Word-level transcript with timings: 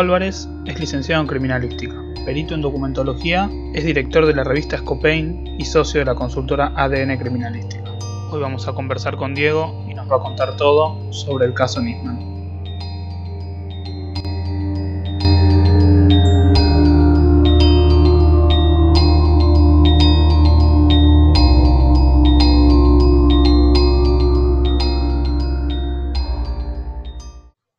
Álvarez 0.00 0.48
es 0.64 0.80
licenciado 0.80 1.20
en 1.20 1.28
criminalística, 1.28 1.94
perito 2.24 2.54
en 2.54 2.62
documentología, 2.62 3.50
es 3.74 3.84
director 3.84 4.24
de 4.24 4.34
la 4.34 4.44
revista 4.44 4.78
Scopain 4.78 5.60
y 5.60 5.64
socio 5.66 6.00
de 6.00 6.06
la 6.06 6.14
consultora 6.14 6.72
ADN 6.74 7.18
Criminalística. 7.18 7.84
Hoy 8.30 8.40
vamos 8.40 8.66
a 8.66 8.72
conversar 8.72 9.18
con 9.18 9.34
Diego 9.34 9.84
y 9.90 9.92
nos 9.92 10.10
va 10.10 10.16
a 10.16 10.20
contar 10.20 10.56
todo 10.56 11.12
sobre 11.12 11.44
el 11.44 11.52
caso 11.52 11.82
Nisman. 11.82 12.18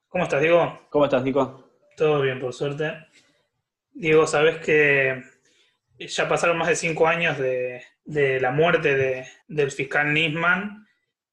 ¿Cómo 0.09 0.23
estás, 0.23 0.39
Diego? 0.39 0.79
¿Cómo 0.91 1.05
estás, 1.05 1.23
Nico? 1.23 1.70
Todo 1.97 2.21
bien, 2.21 2.39
por 2.39 2.53
suerte. 2.53 2.93
Diego, 3.93 4.25
sabes 4.25 4.57
que 4.57 5.21
ya 5.99 6.27
pasaron 6.27 6.57
más 6.57 6.67
de 6.69 6.75
cinco 6.75 7.07
años 7.07 7.37
de, 7.37 7.83
de 8.05 8.39
la 8.39 8.51
muerte 8.51 8.95
de, 8.95 9.27
del 9.47 9.71
fiscal 9.71 10.13
Nisman 10.13 10.87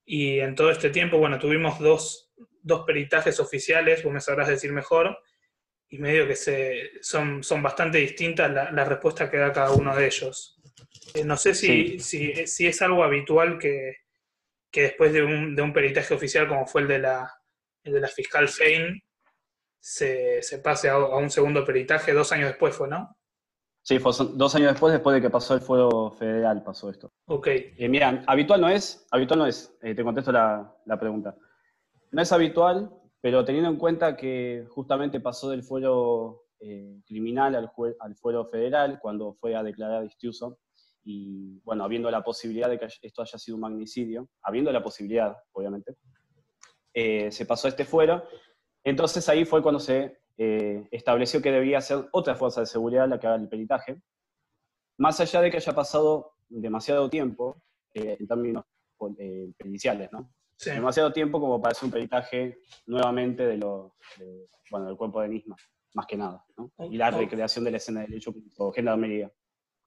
y 0.05 0.41
en 0.41 0.55
todo 0.55 0.71
este 0.71 0.91
tiempo, 0.91 1.19
bueno, 1.19 1.39
tuvimos 1.39 1.79
dos, 1.79 2.33
dos 2.63 2.85
peritajes 2.85 3.41
oficiales, 3.41 4.03
vos 4.03 4.13
me 4.13 4.21
sabrás 4.21 4.49
decir 4.49 4.73
mejor, 4.73 5.19
y 5.91 5.99
medio 5.99 6.27
que 6.27 6.37
se, 6.37 6.91
son, 7.01 7.43
son 7.43 7.63
bastante 7.63 7.99
distintas 7.99 8.51
la, 8.51 8.71
la 8.73 8.85
respuesta 8.85 9.31
que 9.31 9.39
da 9.39 9.53
cada 9.53 9.71
uno 9.73 9.95
de 9.97 10.07
ellos. 10.07 10.61
Eh, 11.15 11.25
no 11.25 11.37
sé 11.37 11.55
si, 11.55 11.99
Sí. 11.99 12.35
si, 12.35 12.47
si 12.47 12.67
es 12.67 12.83
algo 12.83 13.03
habitual 13.05 13.59
que, 13.59 13.97
que 14.71 14.83
después 14.83 15.13
de 15.15 15.23
un, 15.23 15.57
de 15.57 15.63
un 15.63 15.73
peritaje 15.73 16.13
oficial 16.13 16.47
como 16.47 16.67
fue 16.67 16.83
el 16.83 16.89
de 16.89 16.99
la, 16.99 17.33
el 17.85 17.95
de 17.95 18.01
la 18.01 18.09
fiscal 18.09 18.49
Fein, 18.49 19.03
se, 19.81 20.43
se 20.43 20.59
pase 20.59 20.89
a, 20.89 20.95
a 20.95 21.17
un 21.17 21.31
segundo 21.31 21.65
peritaje 21.65 22.13
dos 22.13 22.33
años 22.33 22.49
después, 22.49 22.75
¿fue, 22.75 22.89
no? 22.89 23.17
Sí, 23.83 23.99
fue 23.99 24.13
dos 24.35 24.55
años 24.55 24.73
después, 24.73 24.93
después 24.93 25.15
de 25.15 25.23
que 25.23 25.31
pasó 25.31 25.55
el 25.55 25.61
fuego 25.61 26.11
federal, 26.11 26.63
pasó 26.63 26.91
esto. 26.91 27.11
Ok, 27.27 27.47
Eh, 27.49 27.89
mira, 27.89 28.23
habitual 28.27 28.61
no 28.61 28.69
es, 28.69 29.07
habitual 29.11 29.39
no 29.39 29.47
es, 29.47 29.75
eh, 29.83 29.95
te 29.95 30.05
contesto 30.05 30.31
la, 30.31 30.77
la 30.85 30.99
pregunta. 30.99 31.35
No 32.11 32.21
es 32.21 32.31
habitual, 32.33 32.91
pero 33.21 33.45
teniendo 33.45 33.71
en 33.71 33.77
cuenta 33.77 34.17
que 34.17 34.67
justamente 34.69 35.21
pasó 35.21 35.49
del 35.51 35.63
fuero 35.63 36.45
eh, 36.61 37.01
criminal 37.07 37.55
al, 37.55 37.71
al 38.01 38.17
fuero 38.17 38.47
federal 38.47 38.99
cuando 39.01 39.35
fue 39.35 39.55
a 39.55 39.63
declarar 39.63 40.05
Istiuso, 40.05 40.59
y 41.05 41.61
bueno, 41.61 41.85
habiendo 41.85 42.11
la 42.11 42.23
posibilidad 42.23 42.69
de 42.69 42.79
que 42.79 42.89
esto 43.01 43.23
haya 43.23 43.39
sido 43.39 43.55
un 43.55 43.63
magnicidio, 43.63 44.29
habiendo 44.43 44.71
la 44.71 44.83
posibilidad, 44.83 45.35
obviamente, 45.53 45.97
eh, 46.93 47.33
se 47.33 47.47
pasó 47.47 47.69
a 47.69 47.71
este 47.71 47.87
fuero, 47.87 48.25
entonces 48.89 49.29
ahí 49.29 49.45
fue 49.45 49.63
cuando 49.63 49.81
se 49.81 50.19
eh, 50.37 50.87
estableció 50.91 51.43
que 51.43 51.51
debía 51.53 51.81
ser 51.81 52.09
otra 52.13 52.35
fuerza 52.37 52.61
de 52.61 52.67
seguridad 52.67 53.09
la 53.09 53.19
que 53.19 53.27
haga 53.27 53.37
el 53.37 53.49
peritaje, 53.49 54.01
más 54.99 55.21
allá 55.21 55.41
de 55.41 55.51
que 55.51 55.57
haya 55.59 55.75
pasado 55.75 56.35
demasiado 56.49 57.09
tiempo, 57.11 57.63
eh, 57.95 58.17
en 58.19 58.27
términos 58.27 58.65
eh, 59.19 59.53
periciales, 59.57 60.11
¿no? 60.13 60.33
sí. 60.57 60.71
Demasiado 60.71 61.13
tiempo 61.13 61.41
como 61.41 61.61
para 61.61 61.73
hacer 61.73 61.85
un 61.87 61.91
peritaje 61.93 62.59
nuevamente 62.87 63.47
de 63.47 63.57
lo, 63.57 63.97
de- 64.19 64.49
bueno, 64.71 64.87
del 64.87 64.97
cuerpo 64.97 65.21
de 65.23 65.29
Nisma, 65.29 65.57
más 65.95 66.07
que 66.07 66.17
nada, 66.17 66.45
¿no? 66.57 66.71
Y 66.91 66.97
la 66.97 67.11
recreación 67.11 67.65
de 67.65 67.71
la 67.73 67.77
escena 67.79 68.01
del 68.03 68.15
hecho 68.15 68.33
por 68.57 68.75
gendarmería. 68.75 69.31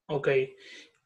Ok. 0.08 0.28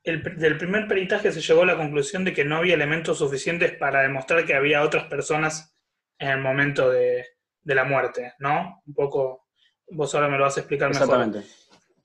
El 0.03 0.23
del 0.37 0.57
primer 0.57 0.87
peritaje 0.87 1.31
se 1.31 1.41
llegó 1.41 1.63
a 1.63 1.65
la 1.65 1.77
conclusión 1.77 2.23
de 2.23 2.33
que 2.33 2.45
no 2.45 2.57
había 2.57 2.75
elementos 2.75 3.17
suficientes 3.17 3.73
para 3.73 4.01
demostrar 4.03 4.45
que 4.45 4.53
había 4.53 4.83
otras 4.83 5.05
personas 5.05 5.75
en 6.19 6.29
el 6.29 6.41
momento 6.41 6.89
de, 6.91 7.25
de 7.65 7.75
la 7.75 7.83
muerte, 7.83 8.33
¿no? 8.39 8.81
Un 8.87 8.93
poco, 8.93 9.47
vos 9.89 10.15
ahora 10.15 10.29
me 10.29 10.37
lo 10.37 10.43
vas 10.43 10.55
a 10.55 10.61
explicar 10.61 10.89
mejor. 10.89 11.03
Exactamente. 11.03 11.45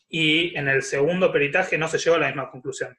Y 0.08 0.56
en 0.56 0.66
el 0.66 0.82
segundo 0.82 1.30
peritaje 1.30 1.78
no 1.78 1.86
se 1.86 1.98
llegó 1.98 2.16
a 2.16 2.20
la 2.20 2.26
misma 2.26 2.50
conclusión. 2.50 2.96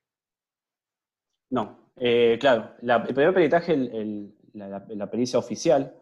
No, 1.49 1.91
eh, 1.97 2.37
claro, 2.39 2.75
la- 2.81 2.97
el 3.07 3.13
primer 3.13 3.33
peritaje, 3.33 3.73
el- 3.73 3.93
el- 3.93 4.35
la, 4.53 4.67
la- 4.69 4.85
la 4.87 5.09
pericia 5.11 5.37
oficial, 5.39 5.95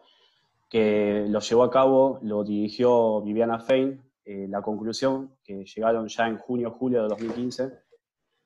que 0.68 1.24
lo 1.28 1.40
llevó 1.40 1.64
a 1.64 1.70
cabo, 1.70 2.20
lo 2.22 2.44
dirigió 2.44 3.20
Viviana 3.22 3.58
Fein, 3.58 4.00
eh, 4.24 4.46
la 4.48 4.62
conclusión, 4.62 5.36
que 5.42 5.64
llegaron 5.64 6.06
ya 6.06 6.28
en 6.28 6.38
junio, 6.38 6.70
julio 6.70 7.02
de 7.02 7.08
2015, 7.08 7.72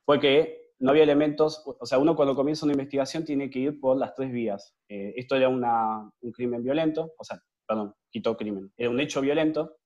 fue 0.07 0.19
que 0.21 0.73
no 0.79 0.91
había 0.91 1.03
elementos, 1.03 1.63
o 1.67 1.85
sea, 1.87 1.99
uno 1.99 2.17
cuando 2.17 2.35
comienza 2.35 2.65
una 2.65 2.73
investigación 2.73 3.25
tiene 3.25 3.51
que 3.51 3.59
ir 3.59 3.81
por 3.81 3.97
las 3.97 4.15
tres 4.15 4.33
vías. 4.33 4.75
Eh, 4.89 5.13
esto 5.17 5.37
era 5.37 5.49
una- 5.49 6.11
un 6.21 6.33
crimen 6.33 6.63
violento, 6.63 7.13
o 7.19 7.25
sea, 7.25 7.39
perdón, 7.67 7.95
quitó 8.11 8.37
crimen, 8.37 8.73
era 8.77 8.91
un 8.91 9.01
hecho 9.01 9.21
violento, 9.21 9.79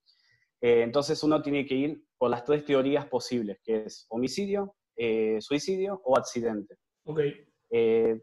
eh, 0.61 0.83
entonces 0.83 1.23
uno 1.23 1.41
tiene 1.43 1.65
que 1.67 1.75
ir 1.75 2.05
por 2.19 2.31
las 2.31 2.45
tres 2.45 2.65
teorías 2.65 3.07
posibles, 3.07 3.59
que 3.63 3.85
es 3.85 4.07
homicidio, 4.09 4.75
eh, 4.97 5.39
suicidio 5.41 6.01
o 6.05 6.17
accidente. 6.17 6.77
Ok, 7.05 7.21
Eh, 7.71 8.23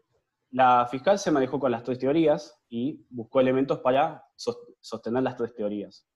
la 0.50 0.86
fiscal 0.90 1.18
se 1.18 1.30
manejó 1.30 1.58
con 1.60 1.70
las 1.70 1.82
tres 1.84 1.98
teorías 1.98 2.60
y 2.68 3.06
buscó 3.10 3.40
elementos 3.40 3.78
para 3.80 4.22
sos- 4.36 4.58
sostener 4.80 5.22
las 5.22 5.36
tres 5.36 5.54
teorías. 5.54 6.06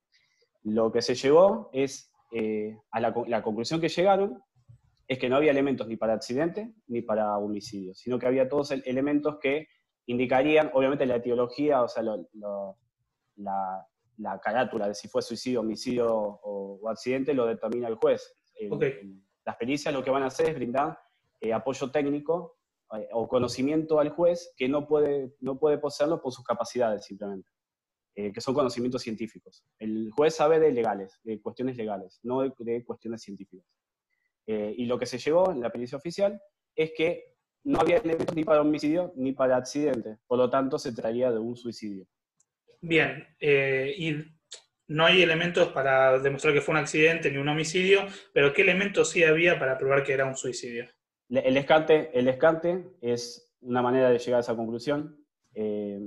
Lo 0.63 0.91
que 0.93 1.01
se 1.03 1.15
llegó 1.15 1.71
es, 1.73 2.13
eh, 2.33 2.77
a 2.91 3.01
la, 3.01 3.15
la 3.29 3.43
conclusión 3.43 3.81
que 3.81 3.89
llegaron 3.89 4.43
es 5.09 5.19
que 5.19 5.29
no 5.29 5.37
había 5.37 5.51
elementos 5.51 5.87
ni 5.89 5.97
para 5.97 6.15
accidente 6.15 6.73
ni 6.87 7.03
para 7.03 7.37
homicidio, 7.39 7.95
sino 7.95 8.19
que 8.19 8.27
había 8.27 8.49
todos 8.49 8.71
el- 8.73 8.83
elementos 8.87 9.39
que 9.41 9.67
indicarían, 10.07 10.71
obviamente, 10.75 11.07
la 11.07 11.17
etiología, 11.17 11.83
o 11.83 11.89
sea, 11.89 12.03
lo- 12.03 12.29
lo- 12.35 12.77
la, 13.41 13.87
la 14.19 14.39
carátula 14.41 14.89
de 14.89 14.95
si 14.95 15.09
fue 15.09 15.23
suicidio, 15.23 15.61
homicidio 15.61 16.07
o, 16.15 16.79
o 16.83 16.89
accidente, 16.89 17.35
lo 17.35 17.47
determina 17.47 17.89
el 17.89 17.95
juez. 17.97 18.33
El- 18.55 18.73
Ok. 18.73 18.83
el- 18.83 19.23
las 19.45 19.57
pericias 19.57 19.93
lo 19.95 20.05
que 20.05 20.11
van 20.11 20.23
a 20.23 20.27
hacer 20.27 20.51
es 20.51 20.55
brindar 20.55 20.99
eh, 21.41 21.53
apoyo 21.55 21.91
técnico 21.91 22.59
eh, 22.95 23.09
o 23.13 23.27
conocimiento 23.27 23.99
al 23.99 24.11
juez 24.11 24.53
que 24.57 24.69
no 24.69 24.87
puede, 24.87 25.35
no 25.41 25.59
puede 25.59 25.79
poseerlo 25.79 26.21
por 26.21 26.33
sus 26.33 26.45
capacidades 26.45 27.05
simplemente, 27.07 27.49
eh, 28.15 28.31
que 28.33 28.41
son 28.43 28.53
conocimientos 28.55 29.01
científicos. 29.03 29.65
El 29.79 30.11
juez 30.11 30.35
sabe 30.35 30.61
de 30.61 30.71
legales, 30.73 31.19
de 31.23 31.41
cuestiones 31.41 31.77
legales, 31.77 32.21
no 32.23 32.43
de, 32.43 32.53
de 32.59 32.85
cuestiones 32.85 33.23
científicas. 33.23 33.67
Eh, 34.47 34.75
y 34.77 34.85
lo 34.87 34.99
que 34.99 35.07
se 35.07 35.19
llegó 35.19 35.51
en 35.51 35.61
la 35.61 35.71
pericia 35.71 35.97
oficial 35.97 36.41
es 36.75 36.93
que 36.97 37.37
no 37.65 37.81
había 37.81 37.97
elementos 37.99 38.35
ni 38.37 38.45
para 38.45 38.61
homicidio 38.61 39.13
ni 39.17 39.33
para 39.33 39.57
accidente, 39.57 40.19
por 40.27 40.37
lo 40.39 40.51
tanto 40.51 40.79
se 40.79 40.93
traía 40.93 41.31
de 41.33 41.39
un 41.39 41.57
suicidio. 41.57 42.07
Bien. 42.81 43.27
eh, 43.41 43.95
y 43.97 44.17
no 44.91 45.07
hay 45.07 45.23
elementos 45.23 45.69
para 45.69 46.19
demostrar 46.19 46.53
que 46.53 46.61
fue 46.61 46.73
un 46.73 46.81
accidente 46.81 47.31
ni 47.31 47.39
un 47.39 47.49
homicidio, 47.49 48.07
pero 48.33 48.53
¿qué 48.53 48.63
elementos 48.63 49.11
sí 49.11 49.23
había 49.23 49.57
para 49.57 49.79
probar 49.79 50.03
que 50.03 50.13
era 50.13 50.27
un 50.27 50.37
suicidio? 50.37 50.89
El 51.29 51.55
descarte, 51.55 52.11
el 52.13 52.27
es 53.01 53.53
una 53.61 53.83
manera 53.83 54.11
de 54.11 54.19
llegar 54.19 54.39
a 54.39 54.41
esa 54.41 54.57
conclusión, 54.57 55.25
eh, 55.55 56.01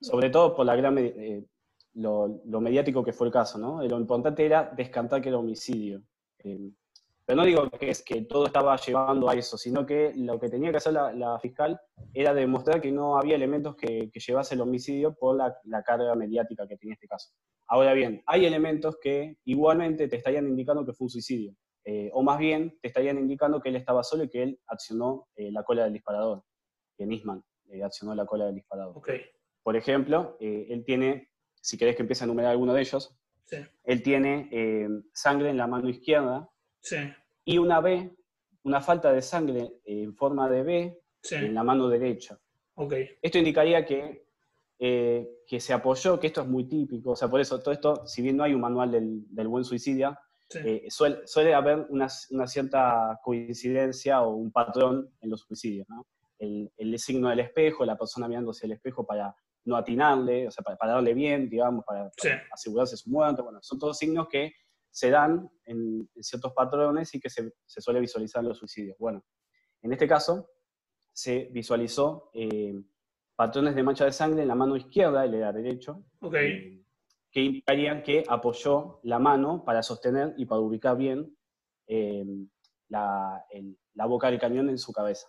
sobre 0.00 0.30
todo 0.30 0.56
por 0.56 0.66
la 0.66 0.74
gran, 0.74 0.98
eh, 0.98 1.44
lo, 1.94 2.42
lo 2.46 2.60
mediático 2.60 3.04
que 3.04 3.12
fue 3.12 3.28
el 3.28 3.32
caso, 3.32 3.58
¿no? 3.58 3.80
Lo 3.86 4.00
importante 4.00 4.44
era 4.44 4.72
descartar 4.76 5.22
que 5.22 5.28
era 5.28 5.38
homicidio. 5.38 6.02
Eh, 6.40 6.70
pero 7.26 7.36
no 7.38 7.44
digo 7.44 7.68
que, 7.70 7.90
es, 7.90 8.04
que 8.04 8.22
todo 8.22 8.46
estaba 8.46 8.76
llevando 8.76 9.28
a 9.28 9.34
eso, 9.34 9.58
sino 9.58 9.84
que 9.84 10.12
lo 10.14 10.38
que 10.38 10.48
tenía 10.48 10.70
que 10.70 10.76
hacer 10.76 10.92
la, 10.92 11.12
la 11.12 11.38
fiscal 11.40 11.78
era 12.14 12.32
demostrar 12.32 12.80
que 12.80 12.92
no 12.92 13.18
había 13.18 13.34
elementos 13.34 13.74
que, 13.74 14.10
que 14.12 14.20
llevase 14.20 14.54
el 14.54 14.60
homicidio 14.60 15.14
por 15.14 15.36
la, 15.36 15.58
la 15.64 15.82
carga 15.82 16.14
mediática 16.14 16.68
que 16.68 16.76
tenía 16.76 16.94
este 16.94 17.08
caso. 17.08 17.30
Ahora 17.66 17.94
bien, 17.94 18.22
hay 18.26 18.46
elementos 18.46 18.96
que 19.02 19.38
igualmente 19.44 20.06
te 20.06 20.16
estarían 20.16 20.46
indicando 20.46 20.86
que 20.86 20.92
fue 20.92 21.06
un 21.06 21.10
suicidio. 21.10 21.52
Eh, 21.84 22.10
o 22.12 22.22
más 22.22 22.38
bien 22.38 22.76
te 22.80 22.88
estarían 22.88 23.18
indicando 23.18 23.60
que 23.60 23.68
él 23.70 23.76
estaba 23.76 24.02
solo 24.04 24.24
y 24.24 24.28
que 24.28 24.42
él 24.42 24.60
accionó 24.66 25.28
eh, 25.34 25.50
la 25.50 25.64
cola 25.64 25.84
del 25.84 25.92
disparador, 25.92 26.44
que 26.96 27.06
Nisman 27.06 27.44
eh, 27.70 27.82
accionó 27.82 28.14
la 28.14 28.26
cola 28.26 28.46
del 28.46 28.54
disparador. 28.54 28.96
Ok, 28.96 29.10
Por 29.62 29.76
ejemplo, 29.76 30.36
él 30.40 30.84
tiene, 30.84 31.30
si 31.60 31.76
querés 31.76 31.96
que 31.96 32.02
empiece 32.02 32.22
a 32.22 32.26
enumerar 32.26 32.52
alguno 32.52 32.72
de 32.72 32.80
ellos, 32.80 33.16
sí, 33.44 33.56
él 33.84 34.02
tiene 34.02 34.48
sangre 35.12 35.50
en 35.50 35.56
la 35.56 35.66
mano 35.66 35.88
izquierda 35.88 36.50
sí, 36.86 36.96
y 37.44 37.58
una 37.58 37.80
B, 37.80 38.10
una 38.62 38.80
falta 38.80 39.12
de 39.12 39.22
sangre 39.22 39.72
en 39.84 40.14
forma 40.14 40.48
de 40.48 40.62
B 40.62 41.00
sí, 41.22 41.34
en 41.34 41.54
la 41.54 41.62
mano 41.64 41.88
derecha. 41.88 42.38
ok, 42.76 42.94
Esto 43.22 43.38
indicaría 43.38 43.84
que, 43.84 44.26
eh, 44.78 45.28
que 45.46 45.58
se 45.60 45.72
apoyó, 45.72 46.18
que 46.20 46.28
esto 46.28 46.42
es 46.42 46.46
muy 46.48 46.64
típico, 46.68 47.10
o 47.12 47.16
sea, 47.16 47.28
por 47.28 47.40
eso 47.40 47.58
todo 47.60 47.72
esto, 47.72 48.06
si 48.06 48.22
bien 48.22 48.36
no 48.36 48.44
hay 48.44 48.54
un 48.54 48.60
manual 48.60 48.90
del, 48.92 49.24
del 49.34 49.48
buen 49.48 49.64
suicidia, 49.64 50.18
sí, 50.48 50.58
eh, 50.64 50.86
suele, 50.88 51.26
suele 51.26 51.54
haber 51.54 51.86
una, 51.88 52.06
una 52.30 52.46
cierta 52.46 53.18
coincidencia 53.22 54.22
o 54.22 54.34
un 54.36 54.52
patrón 54.52 55.10
en 55.20 55.30
los 55.30 55.40
suicidios, 55.42 55.88
¿no? 55.88 56.06
El, 56.38 56.70
el 56.76 56.98
signo 56.98 57.30
del 57.30 57.40
espejo, 57.40 57.84
la 57.86 57.96
persona 57.96 58.28
mirándose 58.28 58.66
al 58.66 58.72
espejo 58.72 59.06
para 59.06 59.34
no 59.64 59.74
atinarle, 59.76 60.46
o 60.46 60.50
sea, 60.50 60.62
para, 60.62 60.76
para 60.76 60.92
darle 60.92 61.14
bien, 61.14 61.48
digamos, 61.48 61.84
para, 61.84 62.10
Sí. 62.16 62.28
para 62.28 62.44
asegurarse 62.52 62.96
su 62.96 63.08
muerte, 63.10 63.42
bueno, 63.42 63.58
son 63.62 63.78
todos 63.78 63.96
signos 63.98 64.28
que 64.28 64.52
se 64.96 65.10
dan 65.10 65.46
en, 65.66 66.08
en 66.14 66.22
ciertos 66.22 66.54
patrones 66.54 67.14
y 67.14 67.20
que 67.20 67.28
se, 67.28 67.52
se 67.66 67.80
suele 67.82 68.00
visualizar 68.00 68.40
en 68.42 68.48
los 68.48 68.58
suicidios. 68.58 68.96
Bueno, 68.98 69.22
en 69.82 69.92
este 69.92 70.08
caso 70.08 70.48
se 71.12 71.50
visualizó 71.52 72.30
eh, 72.32 72.74
patrones 73.34 73.74
de 73.74 73.82
mancha 73.82 74.06
de 74.06 74.12
sangre 74.12 74.40
en 74.40 74.48
la 74.48 74.54
mano 74.54 74.74
izquierda, 74.74 75.26
él 75.26 75.34
era 75.34 75.52
derecho, 75.52 76.02
ok, 76.20 76.34
eh, 76.36 76.82
que 77.30 77.40
indicarían 77.40 78.02
que 78.02 78.24
apoyó 78.26 79.00
la 79.02 79.18
mano 79.18 79.66
para 79.66 79.82
sostener 79.82 80.32
y 80.38 80.46
para 80.46 80.62
ubicar 80.62 80.96
bien 80.96 81.36
eh, 81.86 82.24
la, 82.88 83.44
boca 84.08 84.30
del 84.30 84.40
cañón 84.40 84.70
en 84.70 84.78
su 84.78 84.94
cabeza, 84.94 85.28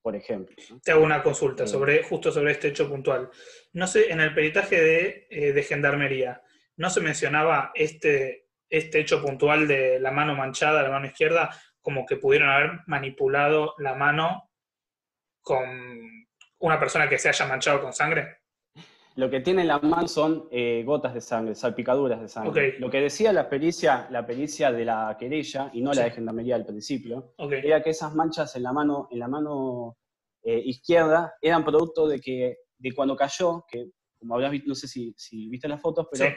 por 0.00 0.14
ejemplo. 0.14 0.54
Te 0.84 0.92
hago 0.92 1.02
una 1.02 1.24
consulta 1.24 1.66
sobre, 1.66 2.04
justo 2.04 2.30
sobre 2.30 2.52
este 2.52 2.68
hecho 2.68 2.88
puntual. 2.88 3.30
No 3.72 3.88
sé, 3.88 4.12
en 4.12 4.20
el 4.20 4.32
peritaje 4.32 4.80
de, 4.80 5.26
eh, 5.28 5.52
de 5.52 5.62
Gendarmería, 5.64 6.40
¿no 6.76 6.88
se 6.88 7.00
mencionaba 7.00 7.72
este, 7.74 8.49
este 8.70 9.00
hecho 9.00 9.20
puntual 9.20 9.68
de 9.68 10.00
la 10.00 10.12
mano 10.12 10.34
manchada, 10.34 10.82
la 10.82 10.90
mano 10.90 11.06
izquierda, 11.06 11.50
como 11.82 12.06
que 12.06 12.16
pudieron 12.16 12.48
haber 12.48 12.80
manipulado 12.86 13.74
la 13.78 13.94
mano 13.94 14.50
con 15.42 15.66
una 16.60 16.78
persona 16.78 17.08
que 17.08 17.18
se 17.18 17.28
haya 17.28 17.46
manchado 17.46 17.82
con 17.82 17.92
sangre? 17.92 18.38
Lo 19.16 19.28
que 19.28 19.40
tiene 19.40 19.62
en 19.62 19.68
la 19.68 19.78
mano 19.80 20.06
son 20.06 20.48
eh, 20.50 20.82
gotas 20.86 21.12
de 21.12 21.20
sangre, 21.20 21.54
salpicaduras 21.54 22.20
de 22.20 22.28
sangre. 22.28 22.78
Lo 22.78 22.88
que 22.90 23.00
decía 23.00 23.32
la 23.32 23.48
pericia, 23.48 24.06
la 24.10 24.24
pericia 24.24 24.70
de 24.70 24.84
la 24.84 25.16
querella, 25.18 25.68
y 25.72 25.82
no 25.82 25.92
la 25.92 26.04
de 26.04 26.12
gendarmería 26.12 26.54
al 26.54 26.64
principio, 26.64 27.34
era 27.38 27.82
que 27.82 27.90
esas 27.90 28.14
manchas 28.14 28.54
en 28.56 28.62
la 28.62 28.72
mano, 28.72 29.08
en 29.10 29.18
la 29.18 29.28
mano 29.28 29.98
eh, 30.42 30.62
izquierda 30.64 31.34
eran 31.42 31.64
producto 31.64 32.06
de 32.06 32.20
que 32.20 32.58
de 32.78 32.92
cuando 32.92 33.16
cayó, 33.16 33.64
que 33.68 33.90
como 34.18 34.34
habrás 34.34 34.52
visto, 34.52 34.68
no 34.68 34.74
sé 34.74 34.86
si, 34.86 35.14
viste 35.48 35.68
las 35.68 35.80
fotos, 35.80 36.06
pero 36.10 36.32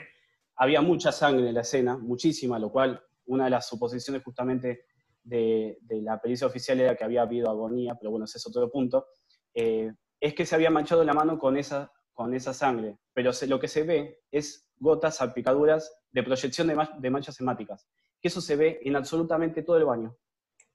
había 0.55 0.81
mucha 0.81 1.11
sangre 1.11 1.50
en 1.50 1.55
la 1.55 1.61
escena, 1.61 1.97
muchísima, 1.97 2.59
lo 2.59 2.71
cual 2.71 3.01
una 3.25 3.45
de 3.45 3.50
las 3.50 3.67
suposiciones 3.67 4.23
justamente 4.23 4.85
de, 5.23 5.77
la 5.89 6.19
pericia 6.21 6.47
oficial 6.47 6.79
era 6.79 6.95
que 6.95 7.03
había 7.03 7.21
habido 7.21 7.50
agonía, 7.50 7.95
pero 7.95 8.11
bueno, 8.11 8.25
ese 8.25 8.38
es 8.38 8.47
otro 8.47 8.69
punto, 8.69 9.07
eh, 9.53 9.91
es 10.19 10.33
que 10.33 10.45
se 10.45 10.55
había 10.55 10.69
manchado 10.69 11.03
la 11.03 11.13
mano 11.13 11.38
con 11.38 11.57
esa 11.57 11.91
con 12.13 12.33
esa 12.33 12.53
sangre, 12.53 12.97
pero 13.13 13.31
lo 13.47 13.59
que 13.59 13.67
se 13.67 13.83
ve 13.83 14.21
es 14.31 14.69
gotas, 14.77 15.17
salpicaduras 15.17 15.94
de 16.11 16.23
proyección 16.23 16.67
de, 16.67 17.09
manchas 17.09 17.39
hemáticas, 17.39 17.88
que 18.21 18.27
eso 18.27 18.39
se 18.39 18.55
ve 18.55 18.79
en 18.83 18.95
absolutamente 18.95 19.63
todo 19.63 19.77
el 19.77 19.85
baño. 19.85 20.15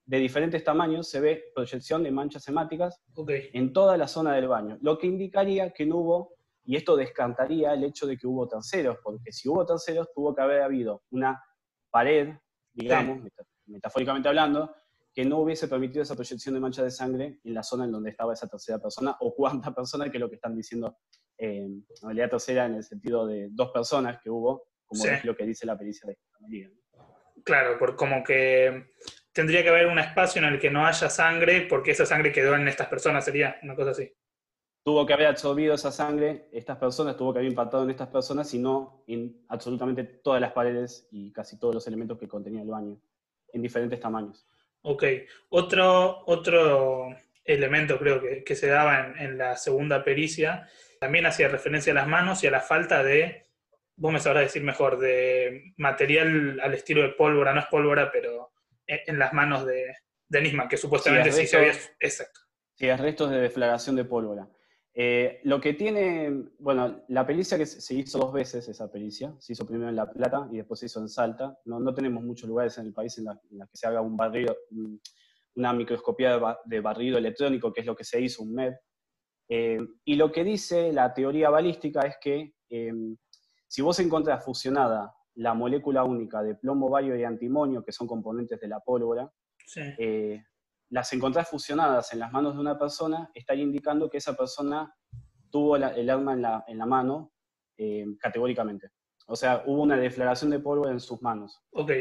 De 0.05 0.19
diferentes 0.19 0.65
tamaños 0.65 1.09
se 1.09 1.21
ve 1.21 1.45
proyección 1.55 2.03
de 2.03 2.11
manchas 2.11 2.49
hemáticas 2.49 3.03
en 3.29 3.73
toda 3.73 3.97
la 3.97 4.09
zona 4.09 4.35
del 4.35 4.49
baño, 4.49 4.79
lo 4.81 4.99
que 4.99 5.07
indicaría 5.07 5.73
que 5.73 5.87
no 5.87 5.99
hubo, 5.99 6.35
y 6.69 6.77
esto 6.77 6.97
descantaría 6.97 7.73
el 7.73 7.83
hecho 7.83 8.07
de 8.07 8.19
que 8.19 8.27
hubo 8.27 8.47
terceros, 8.47 8.99
porque 9.03 9.33
si 9.33 9.49
hubo 9.49 9.65
terceros 9.65 10.13
tuvo 10.15 10.35
que 10.35 10.43
haber 10.43 10.61
habido 10.61 11.03
una 11.09 11.43
pared, 11.91 12.35
digamos, 12.75 13.23
metafóricamente 13.65 14.29
hablando, 14.29 14.75
que 15.15 15.25
no 15.25 15.39
hubiese 15.39 15.67
permitido 15.67 16.03
esa 16.03 16.15
proyección 16.15 16.55
de 16.55 16.61
mancha 16.61 16.83
de 16.83 16.91
sangre 16.91 17.39
en 17.43 17.55
la 17.55 17.63
zona 17.63 17.87
en 17.87 17.93
donde 17.93 18.11
estaba 18.11 18.35
esa 18.35 18.49
tercera 18.49 18.79
persona 18.79 19.17
o 19.21 19.35
cuánta 19.35 19.75
persona, 19.75 20.11
que 20.11 20.19
es 20.19 20.21
lo 20.21 20.29
que 20.29 20.35
están 20.35 20.55
diciendo 20.55 20.99
eh, 21.39 21.65
en 21.65 21.87
realidad 22.03 22.29
tercera 22.29 22.67
en 22.67 22.75
el 22.75 22.85
sentido 22.85 23.27
de 23.27 23.49
dos 23.51 23.71
personas 23.71 24.21
que 24.23 24.29
hubo, 24.29 24.69
como 24.85 25.07
es 25.07 25.25
lo 25.25 25.35
que 25.35 25.47
dice 25.47 25.65
la 25.65 25.79
pericia 25.79 26.07
de 26.07 26.19
Gendarmería. 26.23 26.71
Claro, 27.45 27.79
por 27.79 27.97
como 27.97 28.23
que 28.23 28.93
tendría 29.33 29.63
que 29.63 29.71
haber 29.71 29.87
un 29.87 29.99
espacio 29.99 30.43
en 30.43 30.53
el 30.53 30.61
que 30.61 30.71
no 30.71 30.85
haya 30.85 31.09
sangre 31.09 31.63
porque 31.63 31.93
esa 31.93 32.05
sangre 32.05 32.31
quedó 32.31 32.55
en 32.57 32.69
estas 32.69 32.89
personas, 32.89 33.25
sería 33.25 33.57
una 33.63 33.75
cosa 33.75 33.93
así. 33.93 34.13
Tuvo 34.83 35.05
que 35.05 35.13
haber 35.13 35.27
absorbido 35.27 35.75
esa 35.75 35.93
sangre, 35.93 36.49
estas 36.53 36.79
personas, 36.79 37.17
tuvo 37.17 37.33
que 37.33 37.41
haber 37.41 37.51
impactado 37.51 37.85
en 37.85 37.91
estas 37.91 38.09
personas 38.09 38.53
y 38.55 38.59
no 38.59 39.05
en 39.07 39.45
absolutamente 39.49 40.05
todas 40.05 40.41
las 40.41 40.53
paredes 40.53 41.09
y 41.11 41.33
casi 41.33 41.59
todos 41.59 41.75
los 41.75 41.87
elementos 41.87 42.19
que 42.19 42.29
contenía 42.29 42.63
el 42.63 42.69
baño, 42.69 42.99
en 43.53 43.63
diferentes 43.63 44.01
tamaños. 44.01 44.47
Ok, 44.83 45.05
otro, 45.51 46.23
otro 46.27 47.09
elemento 47.45 47.99
creo 47.99 48.23
que, 48.45 48.55
se 48.55 48.69
daba 48.69 49.13
en, 49.19 49.39
la 49.39 49.57
segunda 49.57 50.05
pericia, 50.05 50.69
también 51.01 51.27
hacía 51.27 51.49
referencia 51.49 51.93
a 51.93 51.97
las 51.97 52.07
manos 52.07 52.45
y 52.45 52.47
a 52.47 52.51
la 52.51 52.61
falta 52.61 53.03
de, 53.03 53.47
vos 53.97 54.13
me 54.13 54.21
sabrás 54.21 54.45
decir 54.45 54.63
mejor, 54.63 54.99
de 54.99 55.73
material 55.77 56.61
al 56.61 56.75
estilo 56.75 57.03
de 57.03 57.11
pólvora, 57.11 57.53
no 57.53 57.61
es 57.61 57.67
pólvora, 57.67 58.11
pero 58.13 58.53
en, 58.87 59.19
las 59.19 59.33
manos 59.33 59.67
de, 59.67 59.95
de 60.29 60.41
Nisman, 60.41 60.69
que 60.69 60.77
supuestamente 60.77 61.33
sí, 61.33 61.47
se 61.47 61.57
había... 61.57 61.73
Exacto. 62.01 62.41
Sí, 62.75 62.89
es 62.89 63.01
restos 63.01 63.31
de 63.31 63.41
deflagración 63.41 63.97
de 63.97 64.05
pólvora. 64.05 64.49
Eh, 65.01 65.39
lo 65.45 65.61
que 65.61 65.75
tiene, 65.75 66.51
bueno, 66.59 67.05
la 67.07 67.25
pericia 67.25 67.57
que 67.57 67.67
se 67.67 67.95
hizo 67.95 68.19
dos 68.19 68.33
veces, 68.33 68.69
esa 68.69 68.91
pericia, 68.91 69.33
se 69.39 69.53
hizo 69.53 69.65
primero 69.65 69.89
en 69.89 69.95
La 69.95 70.11
Plata 70.11 70.49
y 70.51 70.57
después 70.57 70.81
se 70.81 70.87
hizo 70.87 70.99
en 70.99 71.09
Salta. 71.09 71.57
No, 71.67 71.79
no 71.79 71.95
tenemos 71.95 72.25
muchos 72.25 72.49
lugares 72.49 72.77
en 72.79 72.87
el 72.87 72.93
país 72.93 73.17
en, 73.17 73.27
los 73.27 73.37
que 73.71 73.77
se 73.77 73.87
haga 73.87 74.01
un 74.01 74.17
barrido, 74.17 74.57
una 75.55 75.73
microscopía 75.73 76.41
de, 76.65 76.81
barrido 76.81 77.17
electrónico, 77.17 77.73
que 77.73 77.83
es 77.83 77.87
lo 77.87 77.95
que 77.95 78.03
se 78.03 78.21
hizo, 78.21 78.43
un 78.43 78.55
MED. 78.55 78.75
Eh, 79.49 79.79
y 80.05 80.17
lo 80.17 80.33
que 80.33 80.43
dice 80.43 80.93
la 80.93 81.15
teoría 81.15 81.49
balística 81.49 82.01
es 82.01 82.17
que 82.21 82.55
eh, 82.69 82.93
si 83.69 83.83
vos 83.83 84.01
encontrás 84.01 84.45
fusionada 84.45 85.15
la 85.37 85.55
molécula 85.55 86.03
única 86.03 86.43
de 86.43 86.57
plomo, 86.57 86.91
bario 86.91 87.17
y 87.17 87.23
antimonio, 87.23 87.85
que 87.85 87.93
son 87.93 88.09
componentes 88.09 88.59
de 88.59 88.67
la 88.67 88.81
pólvora, 88.81 89.31
sí 89.65 89.81
las 90.91 91.13
encontrás 91.13 91.49
fusionadas 91.49 92.13
en 92.13 92.21
las 92.21 92.33
manos 92.33 92.55
de 92.55 92.61
una 92.61 92.79
persona, 92.79 93.31
está 93.35 93.55
indicando 93.55 94.09
que 94.09 94.19
esa 94.19 94.35
persona 94.35 94.95
tuvo 95.51 95.77
el 95.77 96.11
arma 96.11 96.33
en 96.35 96.43
la, 96.43 96.65
en 96.67 96.79
la 96.79 96.87
mano 96.87 97.33
eh, 97.77 98.07
categóricamente. 98.19 98.91
O 99.27 99.37
sea, 99.37 99.63
hubo 99.67 99.83
una 99.83 99.97
deflagración 99.97 100.51
de 100.51 100.59
polvo 100.59 100.89
en 100.89 101.01
sus 101.01 101.21
manos. 101.21 101.61
Ok. 101.73 101.93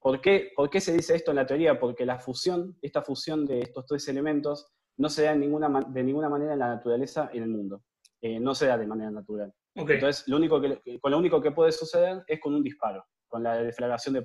¿Por 0.00 0.20
qué, 0.20 0.52
¿Por 0.54 0.70
qué 0.70 0.80
se 0.80 0.92
dice 0.92 1.14
esto 1.14 1.32
en 1.32 1.36
la 1.36 1.46
teoría? 1.46 1.78
Porque 1.78 2.06
la 2.06 2.18
fusión, 2.18 2.78
esta 2.80 3.02
fusión 3.02 3.44
de 3.44 3.60
estos 3.60 3.84
tres 3.86 4.08
elementos, 4.08 4.72
no 4.98 5.10
se 5.10 5.24
da 5.24 5.32
de 5.32 5.38
ninguna, 5.38 5.68
de 5.88 6.02
ninguna 6.02 6.28
manera 6.28 6.54
en 6.54 6.58
la 6.60 6.68
naturaleza 6.68 7.30
en 7.32 7.42
el 7.42 7.48
mundo. 7.50 7.82
Eh, 8.20 8.40
no 8.40 8.54
se 8.54 8.66
da 8.66 8.78
de 8.78 8.86
manera 8.86 9.10
natural. 9.10 9.52
Okay. 9.76 9.96
Entonces, 9.96 10.26
lo 10.28 10.36
único 10.38 10.60
que, 10.60 10.98
con 11.00 11.10
lo 11.10 11.18
único 11.18 11.40
que 11.42 11.50
puede 11.50 11.72
suceder 11.72 12.24
es 12.26 12.40
con 12.40 12.54
un 12.54 12.62
disparo, 12.62 13.04
con 13.28 13.42
la 13.42 13.56
deflagración 13.56 14.14
de 14.14 14.22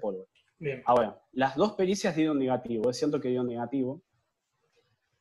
polvo. 0.62 0.82
Ahora, 0.86 1.22
las 1.32 1.56
dos 1.56 1.74
pericias 1.74 2.16
dieron 2.16 2.40
negativo, 2.40 2.90
es 2.90 2.98
cierto 2.98 3.20
que 3.20 3.30
dieron 3.30 3.48
negativo, 3.48 4.04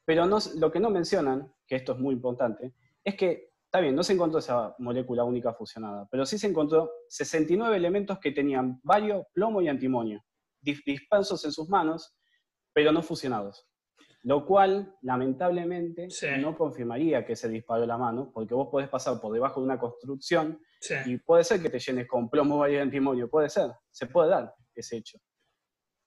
pero 0.04 0.26
no, 0.26 0.38
lo 0.56 0.72
que 0.72 0.80
no 0.80 0.90
mencionan, 0.90 1.52
que 1.66 1.76
esto 1.76 1.92
es 1.92 1.98
muy 1.98 2.14
importante, 2.14 2.74
es 3.04 3.14
que, 3.14 3.52
está 3.64 3.80
bien, 3.80 3.94
no 3.94 4.02
se 4.02 4.12
encontró 4.12 4.40
esa 4.40 4.74
molécula 4.78 5.24
única 5.24 5.52
fusionada, 5.52 6.08
pero 6.10 6.26
sí 6.26 6.36
se 6.36 6.48
encontró 6.48 6.90
69 7.08 7.76
elementos 7.76 8.18
que 8.18 8.32
tenían 8.32 8.80
bario, 8.82 9.28
plomo 9.32 9.62
y 9.62 9.68
antimonio, 9.68 10.24
dispersos 10.60 11.44
en 11.44 11.52
sus 11.52 11.68
manos, 11.68 12.16
pero 12.72 12.92
no 12.92 13.02
fusionados. 13.02 13.66
Lo 14.22 14.44
cual, 14.44 14.94
lamentablemente, 15.00 16.08
no 16.40 16.58
confirmaría 16.58 17.24
que 17.24 17.36
se 17.36 17.48
disparó 17.48 17.86
la 17.86 17.96
mano, 17.96 18.30
porque 18.34 18.52
vos 18.52 18.68
podés 18.68 18.88
pasar 18.88 19.18
por 19.20 19.32
debajo 19.32 19.60
de 19.60 19.66
una 19.66 19.78
construcción 19.78 20.60
y 21.06 21.16
puede 21.18 21.44
ser 21.44 21.62
que 21.62 21.70
te 21.70 21.78
llenes 21.78 22.06
con 22.06 22.28
plomo, 22.28 22.58
bario 22.58 22.78
y 22.78 22.82
antimonio, 22.82 23.30
puede 23.30 23.48
ser, 23.48 23.70
se 23.90 24.06
puede 24.06 24.30
dar 24.30 24.54
ese 24.74 24.96
hecho 24.96 25.18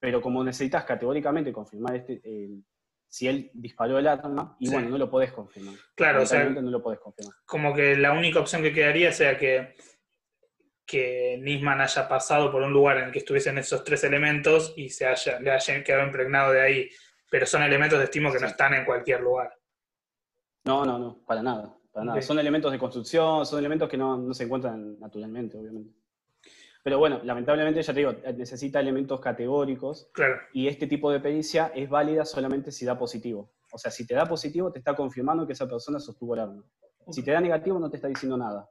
pero 0.03 0.21
como 0.21 0.43
necesitas 0.43 0.83
categóricamente 0.83 1.53
confirmar 1.53 1.95
este, 1.95 2.21
si 3.07 3.25
él 3.25 3.49
disparó 3.53 3.97
el 3.97 4.05
arma, 4.05 4.57
y 4.59 4.69
bueno, 4.69 4.89
no 4.89 4.97
lo 4.97 5.09
podés 5.09 5.31
confirmar. 5.31 5.75
Claro, 5.95 6.23
o 6.23 6.25
sea, 6.25 6.43
no 6.43 6.69
lo 6.69 6.83
podés 6.83 6.99
confirmar. 6.99 7.33
Como 7.45 7.73
que 7.73 7.95
la 7.95 8.11
única 8.11 8.41
opción 8.41 8.61
que 8.61 8.73
quedaría 8.73 9.13
sea 9.13 9.37
que, 9.37 9.77
que 10.85 11.39
Nisman 11.41 11.79
haya 11.79 12.05
pasado 12.09 12.51
por 12.51 12.63
un 12.63 12.73
lugar 12.73 12.97
en 12.97 13.05
el 13.05 13.11
que 13.13 13.19
estuviesen 13.19 13.57
esos 13.59 13.85
tres 13.85 14.03
elementos 14.03 14.73
y 14.75 14.89
se 14.89 15.05
haya, 15.05 15.39
le 15.39 15.51
hayan 15.51 15.85
quedado 15.85 16.05
impregnado 16.05 16.51
de 16.51 16.61
ahí. 16.61 16.89
Pero 17.31 17.45
son 17.45 17.63
elementos 17.63 17.97
de 17.97 18.03
estimo 18.03 18.29
que 18.29 18.41
no 18.41 18.47
están 18.47 18.73
en 18.73 18.83
cualquier 18.83 19.21
lugar. 19.21 19.57
No, 20.65 20.83
no, 20.83 20.99
no, 20.99 21.23
para 21.25 21.41
nada. 21.41 21.77
Para 21.93 22.07
nada. 22.07 22.21
Son 22.21 22.37
elementos 22.39 22.73
de 22.73 22.77
construcción, 22.77 23.45
son 23.45 23.57
elementos 23.57 23.87
que 23.87 23.95
no, 23.95 24.17
no 24.17 24.33
se 24.33 24.43
encuentran 24.43 24.99
naturalmente, 24.99 25.57
obviamente. 25.57 26.02
Pero 26.83 26.99
bueno, 26.99 27.21
lamentablemente, 27.23 27.81
ya 27.81 27.93
te 27.93 27.99
digo, 27.99 28.13
necesita 28.35 28.81
elementos 28.81 29.21
categóricos. 29.21 30.09
Claro. 30.13 30.35
Y 30.51 30.67
este 30.67 30.85
tipo 30.85 31.09
de 31.11 31.21
pericia 31.21 31.71
es 31.73 31.89
válida 31.89 32.25
solamente 32.25 32.71
si 32.71 32.85
da 32.85 32.97
positivo. 32.97 33.53
O 33.71 33.77
sea, 33.77 33.89
si 33.89 34.05
te 34.05 34.13
da 34.13 34.25
positivo, 34.25 34.69
te 34.69 34.79
está 34.79 34.93
confirmando 34.93 35.47
que 35.47 35.53
esa 35.53 35.67
persona 35.67 35.99
sostuvo 35.99 36.33
el 36.33 36.41
arma. 36.41 36.63
Si 37.09 37.23
te 37.23 37.31
da 37.31 37.39
negativo, 37.39 37.79
no 37.79 37.89
te 37.89 37.95
está 37.95 38.09
diciendo 38.09 38.37
nada. 38.37 38.69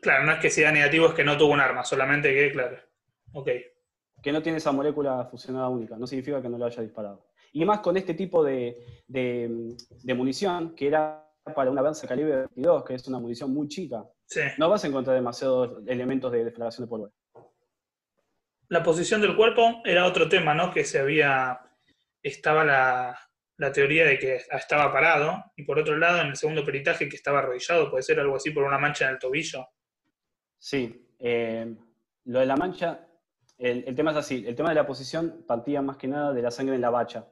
Claro, 0.00 0.24
no 0.24 0.32
es 0.32 0.38
que 0.38 0.50
si 0.50 0.62
da 0.62 0.70
negativo 0.70 1.08
es 1.08 1.14
que 1.14 1.24
no 1.24 1.36
tuvo 1.36 1.52
un 1.52 1.60
arma, 1.60 1.84
solamente 1.84 2.32
que, 2.32 2.52
claro. 2.52 2.78
Ok. 3.32 3.48
Que 4.22 4.32
no 4.32 4.40
tiene 4.40 4.58
esa 4.58 4.70
molécula 4.70 5.24
fusionada 5.26 5.68
única, 5.68 5.96
no 5.96 6.06
significa 6.06 6.40
que 6.40 6.48
no 6.48 6.58
lo 6.58 6.66
haya 6.66 6.82
disparado. 6.82 7.26
Y 7.52 7.64
más 7.64 7.80
con 7.80 7.96
este 7.96 8.14
tipo 8.14 8.44
de, 8.44 8.86
de 9.08 10.14
munición, 10.14 10.74
que 10.76 10.86
era 10.86 11.28
para 11.54 11.70
una 11.70 11.82
Bersa 11.82 12.06
calibre 12.06 12.46
22, 12.54 12.84
que 12.84 12.94
es 12.94 13.06
una 13.08 13.18
munición 13.18 13.52
muy 13.52 13.68
chica. 13.68 14.04
Sí. 14.26 14.40
No 14.58 14.70
vas 14.70 14.84
a 14.84 14.86
encontrar 14.86 15.16
demasiados 15.16 15.82
elementos 15.86 16.32
de 16.32 16.44
deflagración 16.44 16.86
de 16.86 16.88
polvo 16.88 17.12
la 18.72 18.82
posición 18.82 19.20
del 19.20 19.36
cuerpo 19.36 19.82
era 19.84 20.06
otro 20.06 20.30
tema, 20.30 20.54
¿no? 20.54 20.72
Que 20.72 20.82
se 20.82 20.98
había, 20.98 21.60
estaba 22.22 22.64
la, 22.64 23.70
teoría 23.70 24.06
de 24.06 24.18
que 24.18 24.36
estaba 24.50 24.90
parado, 24.90 25.44
y 25.56 25.62
por 25.64 25.78
otro 25.78 25.98
lado, 25.98 26.22
en 26.22 26.28
el 26.28 26.36
segundo 26.36 26.64
peritaje, 26.64 27.06
que 27.06 27.16
estaba 27.16 27.40
arrodillado, 27.40 27.90
puede 27.90 28.02
ser 28.02 28.18
algo 28.18 28.36
así 28.36 28.50
por 28.50 28.64
una 28.64 28.78
mancha 28.78 29.04
en 29.04 29.10
el 29.10 29.18
tobillo. 29.18 29.68
Sí, 30.58 31.06
eh, 31.18 31.70
lo 32.24 32.40
de 32.40 32.46
la 32.46 32.56
mancha, 32.56 33.06
el, 33.58 33.94
tema 33.94 34.12
es 34.12 34.16
así, 34.16 34.42
el 34.46 34.54
tema 34.54 34.70
de 34.70 34.76
la 34.76 34.86
posición 34.86 35.44
partía 35.46 35.82
más 35.82 35.98
que 35.98 36.08
nada 36.08 36.32
de 36.32 36.40
la 36.40 36.50
sangre 36.50 36.76
en 36.76 36.80
la 36.80 36.90
bacha. 36.90 37.28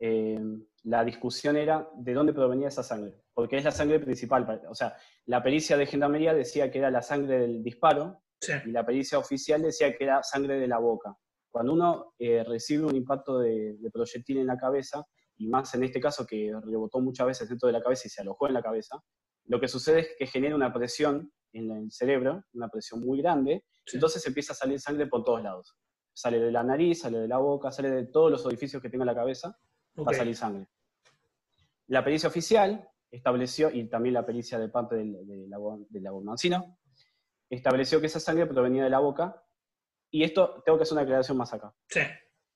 Eh, 0.00 0.40
la 0.82 1.04
discusión 1.04 1.56
era 1.56 1.88
de 1.94 2.14
dónde 2.14 2.32
provenía 2.32 2.66
esa 2.66 2.82
sangre, 2.82 3.14
porque 3.32 3.58
es 3.58 3.64
la 3.64 3.70
sangre 3.70 4.00
principal. 4.00 4.62
O 4.68 4.74
sea, 4.74 4.96
la 5.26 5.40
pericia 5.40 5.76
de 5.76 5.86
gendarmería 5.86 6.34
decía 6.34 6.68
que 6.72 6.80
era 6.80 6.90
la 6.90 7.00
sangre 7.00 7.38
del 7.38 7.62
disparo, 7.62 8.23
y 8.66 8.70
la 8.70 8.84
pericia 8.84 9.18
oficial 9.18 9.62
decía 9.62 9.96
que 9.96 10.04
era 10.04 10.22
sangre 10.22 10.58
de 10.58 10.68
la 10.68 10.78
boca. 10.78 11.16
Cuando 11.50 11.72
uno 11.72 12.14
eh, 12.18 12.42
recibe 12.44 12.84
un 12.84 12.96
impacto 12.96 13.38
de, 13.38 13.78
proyectil 13.92 14.38
en 14.38 14.46
la 14.46 14.56
cabeza, 14.56 15.04
y 15.36 15.46
más 15.46 15.74
en 15.74 15.84
este 15.84 16.00
caso 16.00 16.26
que 16.26 16.52
rebotó 16.64 17.00
muchas 17.00 17.26
veces 17.26 17.48
dentro 17.48 17.66
de 17.68 17.72
la 17.72 17.82
cabeza 17.82 18.02
y 18.06 18.10
se 18.10 18.22
alojó 18.22 18.48
en 18.48 18.54
la 18.54 18.62
cabeza, 18.62 19.00
lo 19.46 19.60
que 19.60 19.68
sucede 19.68 20.00
es 20.00 20.08
que 20.18 20.26
genera 20.26 20.56
una 20.56 20.72
presión 20.72 21.32
en 21.52 21.70
el 21.70 21.92
cerebro, 21.92 22.42
una 22.54 22.68
presión 22.68 23.00
muy 23.00 23.20
grande, 23.20 23.64
entonces 23.92 24.26
empieza 24.26 24.52
a 24.52 24.56
salir 24.56 24.80
sangre 24.80 25.06
por 25.06 25.22
todos 25.22 25.42
lados. 25.42 25.76
Sale 26.12 26.40
de 26.40 26.50
la 26.50 26.62
nariz, 26.62 27.00
sale 27.00 27.18
de 27.18 27.28
la 27.28 27.38
boca, 27.38 27.70
sale 27.70 27.90
de 27.90 28.06
todos 28.06 28.30
los 28.30 28.44
orificios 28.46 28.82
que 28.82 28.90
tenga 28.90 29.04
la 29.04 29.14
cabeza, 29.14 29.56
va 29.96 30.10
a 30.10 30.14
salir 30.14 30.34
sangre. 30.34 30.68
La 31.86 32.02
pericia 32.02 32.28
oficial 32.28 32.88
estableció, 33.10 33.70
y 33.70 33.88
también 33.88 34.14
la 34.14 34.26
pericia 34.26 34.58
de 34.58 34.68
parte 34.68 34.96
del, 34.96 35.24
del, 35.24 35.48
del 35.88 36.06
estableció 37.54 38.00
que 38.00 38.06
esa 38.06 38.20
sangre 38.20 38.46
provenía 38.46 38.84
de 38.84 38.90
la 38.90 38.98
boca, 38.98 39.42
y 40.10 40.22
esto 40.22 40.62
tengo 40.64 40.78
que 40.78 40.82
hacer 40.82 40.94
una 40.94 41.02
aclaración 41.02 41.36
más 41.36 41.52
acá. 41.52 41.74
Sí. 41.88 42.00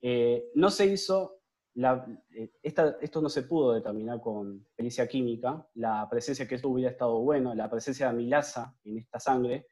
Eh, 0.00 0.50
no 0.54 0.70
se 0.70 0.86
hizo, 0.86 1.42
la, 1.74 2.06
eh, 2.30 2.52
esto 2.62 3.20
no 3.20 3.28
se 3.28 3.42
pudo 3.42 3.72
determinar 3.72 4.20
con 4.20 4.66
pericia 4.76 5.08
química, 5.08 5.68
la 5.74 6.08
presencia 6.08 6.46
que 6.46 6.54
esto 6.54 6.68
hubiera 6.68 6.90
estado 6.90 7.18
bueno, 7.20 7.54
la 7.54 7.68
presencia 7.68 8.06
de 8.06 8.12
amilasa 8.12 8.76
en 8.84 8.98
esta 8.98 9.18
sangre, 9.18 9.66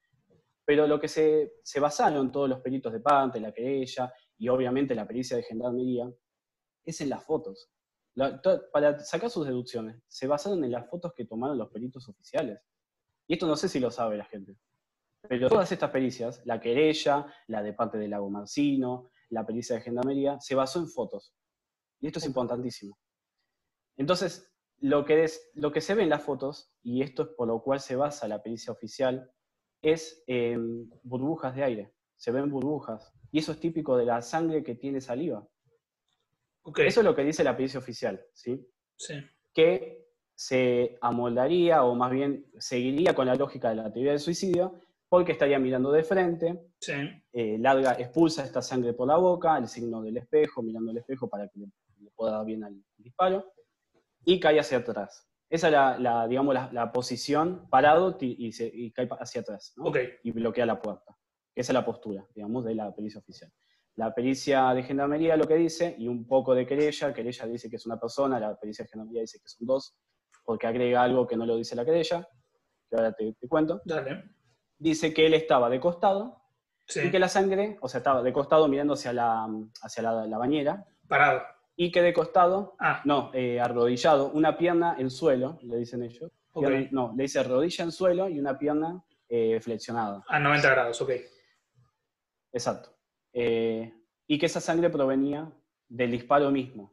pero 0.64 0.87
lo 0.87 0.99
que 0.99 1.06
se, 1.06 1.54
se 1.62 1.78
basaron 1.78 2.33
todos 2.33 2.49
los 2.49 2.61
peritos 2.61 2.92
de 2.92 3.00
Pante, 3.00 3.38
la 3.38 3.52
querella 3.52 4.12
y 4.37 4.49
obviamente 4.49 4.95
la 4.95 5.06
pericia 5.06 5.37
de 5.37 5.45
gendarmería 5.45 6.11
es 6.85 7.00
en 7.00 7.11
las 7.11 7.23
fotos 7.23 7.71
para 8.73 8.99
sacar 9.00 9.30
sus 9.30 9.47
deducciones, 9.47 10.02
se 10.09 10.26
basaron 10.26 10.64
en 10.64 10.73
las 10.73 10.88
fotos 10.88 11.12
que 11.14 11.26
tomaron 11.26 11.59
los 11.59 11.71
peritos 11.71 12.09
oficiales. 12.09 12.59
Y 13.28 13.35
esto 13.35 13.47
no 13.47 13.56
sé 13.56 13.68
si 13.68 13.78
lo 13.78 13.90
sabe 13.90 14.16
la 14.16 14.25
gente. 14.25 14.56
Pero 15.28 15.49
todas 15.49 15.71
estas 15.73 15.90
pericias, 15.90 16.42
la 16.45 16.61
querella, 16.61 17.26
la 17.47 17.62
de 17.62 17.73
parte 17.73 17.99
del 17.99 18.11
lago 18.11 18.30
Marcino, 18.30 19.11
la 19.30 19.45
pericia 19.45 19.76
de 19.76 19.83
gendarmería, 19.83 20.40
se 20.40 20.54
basó 20.54 20.78
en 20.78 20.88
fotos. 20.88 21.35
Y 22.00 22.06
esto 22.06 22.18
es 22.18 22.26
importantísimo. 22.26 22.99
Entonces, 23.97 24.52
lo 24.78 25.04
que, 25.04 25.25
es, 25.25 25.50
lo 25.54 25.73
que 25.73 25.80
se 25.80 25.95
ve 25.95 26.02
en 26.02 26.11
las 26.11 26.23
fotos, 26.23 26.73
y 26.83 27.02
esto 27.02 27.23
es 27.23 27.28
por 27.30 27.49
lo 27.49 27.62
cual 27.62 27.80
se 27.80 27.97
basa 27.97 28.28
la 28.28 28.42
pericia 28.42 28.73
oficial, 28.73 29.30
es 29.83 30.23
em, 30.26 30.88
burbujas 31.02 31.54
de 31.54 31.64
aire. 31.64 31.95
Se 32.16 32.30
ven 32.30 32.50
burbujas. 32.50 33.12
Y 33.30 33.38
eso 33.38 33.52
es 33.52 33.61
típico 33.61 33.97
de 33.97 34.04
la 34.04 34.23
sangre 34.23 34.62
que 34.62 34.75
tiene 34.75 35.00
saliva. 35.00 35.47
Eso 36.76 37.00
es 37.00 37.04
lo 37.04 37.14
que 37.14 37.25
dice 37.25 37.45
la 37.45 37.56
pericia 37.56 37.78
oficial, 37.78 38.25
¿sí? 38.33 38.66
Sí. 38.97 39.14
Que 39.54 40.06
se 40.35 40.99
amoldaría, 41.00 41.85
o 41.85 41.95
más 41.95 42.11
bien 42.11 42.50
seguiría 42.59 43.14
con 43.14 43.26
la 43.26 43.35
lógica 43.35 43.71
de 43.71 43.76
la 43.76 43.92
teoría 43.92 44.11
del 44.11 44.21
suicidio, 44.21 44.80
porque 45.09 45.33
estaría 45.33 45.59
mirando 45.59 45.93
de 45.93 46.03
frente, 46.03 46.73
sí. 46.81 46.95
Eh, 47.33 47.59
larga, 47.59 47.93
expulsa 47.93 48.45
esta 48.45 48.63
sangre 48.63 48.93
por 48.93 49.09
la 49.09 49.17
boca, 49.17 49.57
el 49.57 49.69
signo 49.69 50.03
del 50.03 50.17
espejo, 50.17 50.63
mirando 50.63 50.91
el 50.91 50.99
espejo 50.99 51.29
para 51.29 51.49
que 51.49 51.61
le, 51.61 51.71
pueda 52.15 52.33
dar 52.33 52.47
bien 52.47 52.65
al 52.65 52.83
disparo, 52.97 53.53
y 54.25 54.41
cae 54.41 54.59
hacia 54.59 54.79
atrás. 54.79 55.29
Esa 55.49 55.69
es 55.69 56.01
la, 56.01 56.27
digamos, 56.27 56.55
la, 56.73 56.93
posición 56.93 57.69
parado 57.71 58.17
y, 58.21 58.51
y, 58.51 58.91
cae 58.93 59.09
hacia 59.21 59.43
atrás, 59.43 59.75
¿no? 59.77 59.93
y 60.23 60.31
bloquea 60.33 60.67
la 60.67 60.81
puerta. 60.81 61.17
Esa 61.55 61.73
es 61.73 61.75
la 61.75 61.85
postura, 61.85 62.27
digamos, 62.35 62.65
de 62.65 62.75
la 62.75 62.95
pericia 62.95 63.21
oficial. 63.21 63.51
La 63.97 64.15
pericia 64.15 64.75
de 64.75 64.83
gendarmería 64.83 65.39
lo 65.39 65.47
que 65.47 65.55
dice, 65.55 65.95
y 65.99 66.07
un 66.07 66.27
poco 66.27 66.55
de 66.55 66.67
querella, 66.67 67.15
querella 67.15 67.47
dice 67.47 67.71
que 67.71 67.77
es 67.77 67.87
una 67.87 67.99
persona, 67.99 68.39
la 68.39 68.55
pericia 68.55 68.85
de 68.85 68.91
gendarmería 68.91 69.23
dice 69.23 69.41
que 69.41 69.49
son 69.49 69.67
dos, 69.67 69.97
porque 70.45 70.67
agrega 70.67 71.03
algo 71.03 71.27
que 71.27 71.37
no 71.37 71.47
lo 71.47 71.57
dice 71.57 71.75
la 71.75 71.85
querella, 71.85 72.29
que 72.91 72.97
ahora 72.97 73.13
te, 73.13 73.35
cuento. 73.49 73.81
Dale. 73.87 74.36
Dice 74.78 75.14
que 75.14 75.26
él 75.26 75.35
estaba 75.35 75.71
de 75.71 75.80
costado 75.80 76.42
y 76.95 77.11
que 77.11 77.18
la 77.18 77.28
sangre, 77.28 77.78
o 77.80 77.88
sea, 77.88 77.99
estaba 77.99 78.23
de 78.23 78.33
costado 78.33 78.68
mirando 78.68 78.95
hacia 78.95 79.12
la, 79.12 79.49
hacia 79.83 80.02
la, 80.02 80.38
bañera. 80.38 80.87
Parado. 81.09 81.42
Y 81.76 81.90
que 81.90 82.02
de 82.02 82.12
costado, 82.12 82.76
ah. 82.78 83.02
no, 83.04 83.30
eh, 83.35 83.61
arrodillado, 83.61 84.30
una 84.30 84.56
pierna 84.56 84.97
en 84.99 85.11
suelo, 85.11 85.59
le 85.62 85.76
dicen 85.76 86.02
ellos. 86.02 86.30
no, 86.90 87.12
le 87.16 87.23
dice 87.23 87.42
rodilla 87.42 87.85
en 87.85 87.92
suelo 87.92 88.28
y 88.28 88.38
una 88.38 88.59
pierna 88.59 89.04
eh, 89.28 89.61
flexionada. 89.61 90.25
A 90.28 90.38
90 90.38 90.71
grados, 90.71 91.00
ok. 91.00 91.11
Exacto. 92.52 92.90
Eh, 93.33 93.92
y 94.26 94.38
que 94.38 94.47
esa 94.47 94.61
sangre 94.61 94.88
provenía 94.90 95.52
del 95.88 96.11
disparo 96.11 96.50
mismo. 96.50 96.92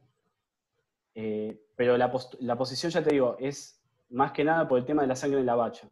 Eh, 1.16 1.68
pero 1.76 1.98
la, 1.98 2.12
posición, 2.12 2.92
ya 2.92 3.04
te 3.04 3.12
digo, 3.12 3.38
es 3.40 3.82
más 4.10 4.32
que 4.32 4.44
nada 4.44 4.68
por 4.68 4.78
el 4.78 4.86
tema 4.86 5.02
de 5.02 5.08
la 5.08 5.16
sangre 5.16 5.40
en 5.40 5.46
la 5.46 5.56
bacha. 5.56 5.88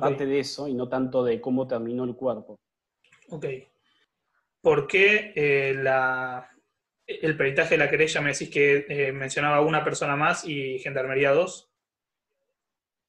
Parte 0.00 0.26
de 0.26 0.40
eso 0.40 0.68
y 0.68 0.74
no 0.74 0.88
tanto 0.88 1.24
de 1.24 1.40
cómo 1.40 1.66
terminó 1.66 2.04
el 2.04 2.16
cuerpo. 2.16 2.56
Ok. 3.30 3.46
¿Por 4.60 4.86
qué 4.86 5.32
eh, 5.36 5.70
el 7.06 7.36
peritaje 7.36 7.74
de 7.74 7.78
la 7.78 7.90
querella 7.90 8.20
me 8.20 8.32
decís 8.32 8.50
que 8.50 9.12
mencionaba 9.14 9.60
una 9.60 9.84
persona 9.84 10.16
más 10.16 10.44
y 10.44 10.78
Gendarmería 10.80 11.32
dos? 11.32 11.70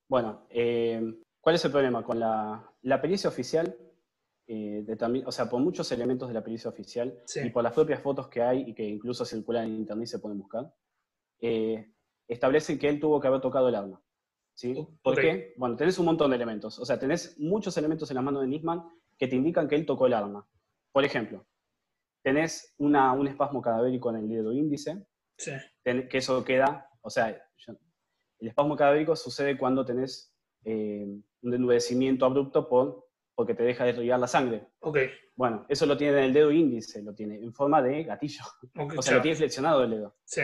Bueno, 0.08 0.48
¿cuál 1.42 1.56
es 1.56 1.66
el 1.66 1.72
problema? 1.72 2.04
Con 2.04 2.20
la, 2.20 2.72
la 2.84 3.02
pericia 3.02 3.30
oficial 3.30 3.76
eh, 4.50 4.86
o 5.26 5.32
sea, 5.32 5.50
por 5.50 5.60
muchos 5.60 5.92
elementos 5.92 6.30
de 6.30 6.34
la 6.34 6.44
pericia 6.44 6.70
oficial 6.70 7.22
y 7.36 7.50
por 7.50 7.64
las 7.64 7.74
propias 7.74 8.02
fotos 8.02 8.30
que 8.30 8.42
hay 8.42 8.62
y 8.62 8.74
que 8.74 8.84
incluso 8.84 9.26
circulan 9.26 9.66
en 9.66 9.76
internet 9.76 10.06
y 10.06 10.08
se 10.08 10.20
pueden 10.20 10.40
buscar, 10.40 10.74
eh, 11.42 11.92
establecen 12.30 12.80
que 12.80 12.88
él 12.88 13.00
tuvo 13.00 13.20
que 13.20 13.28
haber 13.28 13.42
tocado 13.42 13.68
el 13.68 13.76
arma. 13.76 14.02
¿Sí? 14.58 14.88
¿Por 15.04 15.16
qué? 15.22 15.54
Bueno, 15.56 15.76
tenés 15.76 16.00
un 16.00 16.06
montón 16.06 16.32
de 16.32 16.36
elementos. 16.36 16.80
O 16.80 16.86
sea, 16.86 16.98
tenés 16.98 17.40
muchos 17.40 17.78
elementos 17.78 18.10
en 18.10 18.16
las 18.16 18.24
manos 18.24 18.42
de 18.42 18.48
Nisman 18.48 18.84
que 19.18 19.28
te 19.28 19.36
indican 19.36 19.68
que 19.68 19.76
él 19.76 19.86
tocó 19.86 20.08
el 20.08 20.14
arma. 20.14 20.48
Por 20.92 21.06
ejemplo, 21.06 21.46
tenés 22.24 22.74
una, 22.80 23.14
un 23.14 23.28
espasmo 23.28 23.62
cadavérico 23.62 24.10
en 24.10 24.16
el 24.18 24.30
dedo 24.30 24.52
índice, 24.52 25.06
que 25.38 26.18
eso 26.18 26.44
queda, 26.44 26.90
o 27.02 27.10
sea, 27.10 27.30
el 28.40 28.48
espasmo 28.48 28.76
cadavérico 28.76 29.16
sucede 29.16 29.58
cuando 29.58 29.86
tenés 29.86 30.36
eh, 30.64 31.06
un 31.42 31.54
endurecimiento 31.54 32.26
abrupto 32.26 32.68
por 32.68 33.08
porque 33.36 33.54
te 33.54 33.62
deja 33.62 33.84
de 33.84 33.92
irrigar 33.92 34.20
la 34.20 34.26
sangre. 34.26 34.68
Ok. 34.80 34.98
Bueno, 35.36 35.68
eso 35.70 35.86
lo 35.86 35.96
tiene 35.96 36.18
en 36.18 36.24
el 36.24 36.34
dedo 36.34 36.52
índice, 36.52 37.04
lo 37.04 37.14
tiene 37.14 37.36
en 37.36 37.54
forma 37.54 37.84
de 37.84 38.04
gatillo. 38.04 38.44
o 38.98 39.02
sea, 39.04 39.18
lo 39.18 39.22
tiene 39.22 39.38
flexionado 39.38 39.84
el 39.84 39.92
dedo. 39.92 40.18
Sí. 40.26 40.42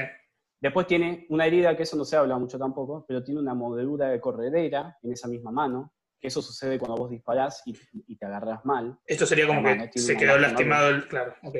Después 0.63 0.87
tiene 0.87 1.25
una 1.27 1.45
herida, 1.45 1.75
que 1.75 1.83
eso 1.83 1.97
no 1.97 2.05
se 2.05 2.15
habla 2.15 2.37
mucho 2.37 2.57
tampoco, 2.57 3.03
pero 3.05 3.21
tiene 3.21 3.41
una 3.41 3.53
mordedura 3.53 4.07
de 4.07 4.21
corredera 4.21 4.97
en 5.03 5.11
esa 5.11 5.27
misma 5.27 5.51
mano, 5.51 5.93
que 6.21 6.29
eso 6.29 6.41
sucede 6.41 6.79
cuando 6.79 6.95
vos 6.95 7.09
disparás 7.09 7.61
y, 7.65 8.15
te 8.15 8.25
agarras 8.25 8.63
mal. 8.63 8.97
Esto 9.05 9.25
sería 9.25 9.45
como 9.45 9.61
que 9.61 9.99
se 9.99 10.15
quedó 10.15 10.37
lastimado, 10.37 10.87
el, 10.87 11.05
claro, 11.09 11.35
ok. 11.43 11.57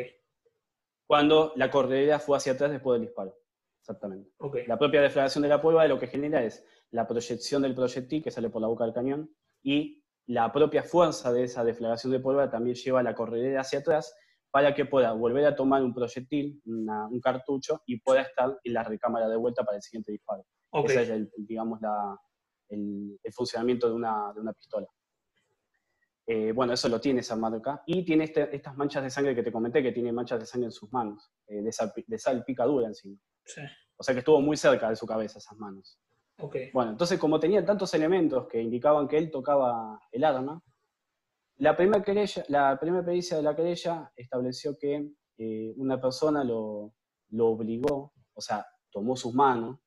Cuando 1.06 1.52
la 1.58 1.70
corredera 1.70 2.18
fue 2.18 2.38
hacia 2.38 2.54
atrás 2.54 2.72
después 2.72 2.98
del 2.98 3.10
disparo. 3.10 3.38
Exactamente. 3.82 4.32
Okay. 4.38 4.66
La 4.68 4.80
propia 4.80 5.02
deflagración 5.02 5.42
de 5.42 5.50
la 5.50 5.60
prueba 5.60 5.86
lo 5.86 6.00
que 6.00 6.08
genera 6.08 6.42
es 6.42 6.66
la 6.92 7.06
proyección 7.06 7.62
del 7.62 7.76
proyectil 7.76 8.24
que 8.24 8.32
sale 8.32 8.50
por 8.50 8.62
la 8.62 8.70
boca 8.70 8.86
del 8.86 8.94
cañón 8.94 9.36
y 9.62 10.02
la 10.28 10.50
propia 10.54 10.82
fuerza 10.82 11.34
de 11.34 11.44
esa 11.44 11.66
deflagración 11.66 12.14
de 12.14 12.22
pólvora 12.22 12.50
también 12.50 12.78
lleva 12.78 13.04
la 13.04 13.14
corredera 13.14 13.60
hacia 13.60 13.80
atrás 13.80 14.16
para 14.54 14.76
que 14.76 14.86
pueda 14.86 15.14
volver 15.14 15.44
a 15.48 15.56
tomar 15.56 15.82
un 15.82 15.96
proyectil, 15.96 16.62
un 16.64 17.20
cartucho, 17.20 17.82
y 17.88 18.00
pueda 18.00 18.22
estar 18.22 18.56
en 18.64 18.74
la 18.74 18.84
recámara 18.84 19.28
de 19.28 19.36
vuelta 19.36 19.64
para 19.64 19.78
el 19.78 19.82
siguiente 19.82 20.12
disparo. 20.12 20.46
Ese 20.72 21.02
es, 21.02 21.10
el, 21.10 21.32
digamos, 21.38 21.80
el, 22.70 23.20
funcionamiento 23.32 23.88
de 23.88 23.96
una, 23.96 24.54
pistola. 24.56 24.88
Eh, 26.28 26.52
bueno, 26.52 26.74
eso 26.74 26.88
lo 26.88 27.02
tiene 27.02 27.22
esa 27.22 27.36
marca. 27.36 27.82
Y 27.88 28.06
tiene 28.06 28.26
este, 28.26 28.56
estas 28.56 28.78
manchas 28.78 29.02
de 29.02 29.10
sangre 29.10 29.34
que 29.34 29.42
te 29.42 29.52
comenté, 29.52 29.82
que 29.82 29.92
tiene 29.92 30.12
manchas 30.12 30.40
de 30.40 30.46
sangre 30.46 30.68
en 30.68 30.72
sus 30.72 30.94
manos, 30.94 31.32
eh, 31.48 31.64
de, 31.64 32.20
sal, 32.20 32.44
picadura 32.46 32.86
encima. 32.86 33.18
O 33.98 34.04
sea 34.04 34.14
que 34.14 34.20
estuvo 34.20 34.40
muy 34.40 34.56
cerca 34.56 34.88
de 34.88 34.96
su 34.96 35.08
cabeza 35.08 35.40
esas 35.40 35.58
manos. 35.58 36.00
Bueno, 36.72 36.92
entonces 36.92 37.18
como 37.18 37.40
tenía 37.40 37.66
tantos 37.66 37.92
elementos 37.96 38.48
que 38.48 38.62
indicaban 38.62 39.08
que 39.08 39.18
él 39.18 39.32
tocaba 39.32 40.00
el 40.12 40.24
arma, 40.24 40.62
la 41.64 41.78
primera, 41.78 42.04
la 42.50 42.78
primera 42.78 43.06
pericia 43.06 43.38
de 43.38 43.44
la 43.44 43.56
querella 43.56 44.12
estableció 44.18 44.78
que 44.78 45.10
eh, 45.38 45.74
una 45.78 46.00
persona 46.00 46.44
lo, 46.44 46.94
obligó, 47.40 48.14
o 48.34 48.42
sea, 48.42 48.66
tomó 48.92 49.16
sus 49.16 49.34
manos 49.34 49.80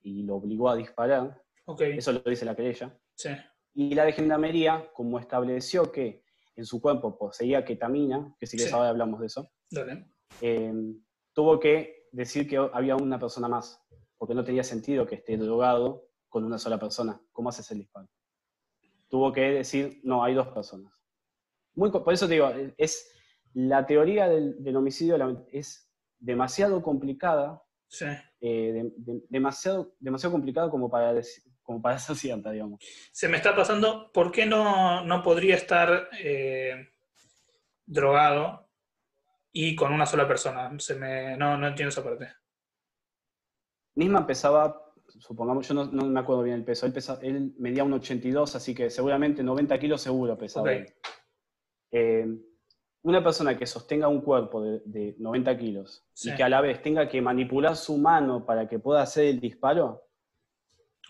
y 0.00 0.22
lo 0.22 0.36
obligó 0.36 0.70
a 0.70 0.76
disparar. 0.76 1.38
Eso 1.98 2.12
lo 2.12 2.20
dice 2.20 2.46
la 2.46 2.56
querella. 2.56 2.98
Y 3.74 3.94
la 3.94 4.06
de 4.06 4.12
gendarmería, 4.14 4.90
como 4.94 5.18
estableció 5.18 5.92
que 5.92 6.24
en 6.56 6.64
su 6.64 6.80
cuerpo 6.80 7.18
poseía 7.18 7.62
ketamina, 7.62 8.34
que 8.40 8.46
si 8.46 8.56
que 8.56 8.70
ahora 8.70 8.88
hablamos 8.88 9.20
de 9.20 9.26
eso, 9.26 9.50
eh, 10.40 10.72
tuvo 11.34 11.60
que 11.60 12.08
decir 12.10 12.48
que 12.48 12.56
había 12.56 12.96
una 12.96 13.18
persona 13.18 13.48
más 13.48 13.82
porque 14.16 14.34
no 14.34 14.44
tenía 14.44 14.64
sentido 14.64 15.06
que 15.06 15.16
esté 15.16 15.36
drogado 15.36 16.08
con 16.30 16.44
una 16.44 16.56
sola 16.56 16.78
persona. 16.78 17.20
¿Cómo 17.32 17.50
haces 17.50 17.70
el 17.70 17.78
disparo? 17.80 18.08
Tuvo 19.08 19.30
que 19.30 19.42
decir, 19.42 20.00
no, 20.04 20.24
hay 20.24 20.32
dos 20.32 20.48
personas. 20.48 21.01
Muy, 21.74 21.90
por 21.90 22.12
eso 22.12 22.26
te 22.26 22.34
digo, 22.34 22.52
es, 22.76 23.10
la 23.54 23.86
teoría 23.86 24.28
del, 24.28 24.76
homicidio 24.76 25.44
es 25.50 25.90
demasiado 26.18 26.82
complicada, 26.82 27.62
sí. 27.88 28.06
Eh, 28.40 28.90
demasiado, 29.28 29.94
demasiado 30.00 30.32
complicada 30.32 30.68
como 30.68 30.90
para 30.90 31.20
como 31.62 31.80
para 31.80 31.96
esa 31.96 32.14
cierta, 32.14 32.50
digamos. 32.50 32.80
Se 33.12 33.28
me 33.28 33.36
está 33.36 33.54
pasando, 33.54 34.10
¿por 34.12 34.32
qué 34.32 34.46
no, 34.46 35.04
no 35.04 35.22
podría 35.22 35.54
estar 35.54 36.08
eh, 36.18 36.88
drogado 37.86 38.68
y 39.52 39.76
con 39.76 39.92
una 39.92 40.06
sola 40.06 40.26
persona? 40.26 40.70
Se 40.78 40.94
me, 40.94 41.36
no, 41.36 41.56
no 41.56 41.68
entiendo 41.68 41.90
esa 41.90 42.02
parte. 42.02 42.28
Nisman 43.94 44.26
pesaba, 44.26 44.92
supongamos, 45.18 45.68
yo 45.68 45.74
no, 45.74 45.84
no 45.84 46.04
me 46.06 46.20
acuerdo 46.20 46.42
bien 46.42 46.56
el 46.56 46.64
peso, 46.64 46.86
él, 46.86 46.92
pesa- 46.92 47.18
él 47.22 47.54
medía 47.58 47.84
un 47.84 47.92
82, 47.92 48.56
así 48.56 48.74
que 48.74 48.88
seguramente 48.90 49.42
90 49.42 49.78
kilos 49.78 50.00
seguro 50.00 50.36
pesaba. 50.38 50.72
Él. 50.72 50.94
Eh, 51.92 52.26
una 53.04 53.22
persona 53.22 53.56
que 53.58 53.66
sostenga 53.66 54.08
un 54.08 54.20
cuerpo 54.22 54.62
de, 54.62 54.80
de 54.84 55.14
90 55.18 55.56
kilos 55.58 56.06
Sí. 56.12 56.30
y 56.30 56.36
que 56.36 56.42
a 56.42 56.48
la 56.48 56.60
vez 56.60 56.80
tenga 56.82 57.08
que 57.08 57.20
manipular 57.20 57.76
su 57.76 57.98
mano 57.98 58.46
para 58.46 58.68
que 58.68 58.78
pueda 58.78 59.02
hacer 59.02 59.26
el 59.26 59.40
disparo, 59.40 60.04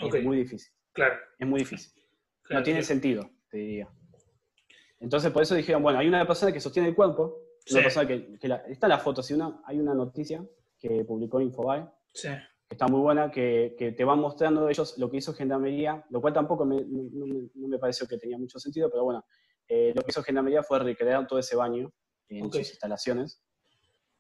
Ok, 0.01 0.15
es 0.17 0.25
muy 0.25 0.39
difícil. 0.39 0.73
claro. 0.93 1.15
Es 1.39 1.47
muy 1.47 1.61
difícil. 1.61 1.93
claro, 2.43 2.61
no 2.61 2.65
tiene 2.65 2.83
sentido, 2.83 3.31
te 3.51 3.59
diría. 3.59 3.89
Entonces, 5.01 5.31
por 5.33 5.43
eso 5.43 5.55
dijeron, 5.55 5.83
bueno, 5.83 5.99
hay 5.99 6.09
una 6.09 6.27
persona 6.27 6.53
que 6.53 6.61
sostiene 6.61 6.89
el 6.89 6.95
cuerpo, 6.95 7.41
una 7.71 7.79
Sí. 7.81 7.83
persona 7.83 8.09
que, 8.09 8.39
que 8.39 8.49
la- 8.49 8.57
está 8.69 8.87
en 8.87 8.91
la 8.91 8.99
foto, 8.99 9.23
si 9.23 9.35
una, 9.35 9.61
hay 9.67 9.79
una 9.79 9.95
noticia 9.95 10.45
que 10.79 11.05
publicó 11.05 11.41
Infobae, 11.41 11.87
Sí, 12.15 12.29
que 12.29 12.75
está 12.75 12.89
muy 12.89 13.01
buena, 13.01 13.31
que, 13.31 13.75
que 13.79 13.93
te 13.93 14.05
van 14.05 14.19
mostrando 14.19 14.69
ellos 14.69 14.97
lo 14.99 15.11
que 15.11 15.19
hizo 15.19 15.35
Gendarmería, 15.35 16.05
lo 16.11 16.21
cual 16.21 16.33
tampoco 16.33 16.65
me, 16.65 16.77
no, 16.85 17.03
no 17.13 17.27
me- 17.27 17.49
no 17.55 17.69
me 17.69 17.79
pareció 17.79 18.07
que 18.09 18.17
tenía 18.19 18.39
mucho 18.39 18.59
sentido, 18.59 18.91
pero 18.91 19.05
bueno, 19.05 19.25
eh, 19.75 19.93
lo 19.95 20.03
que 20.03 20.11
hizo 20.11 20.23
Gendarmería 20.23 20.63
fue 20.63 20.79
recrear 20.79 21.27
todo 21.27 21.39
ese 21.39 21.57
baño 21.57 21.93
en 22.29 22.47
Ok. 22.47 22.55
sus 22.57 22.71
instalaciones, 22.71 23.43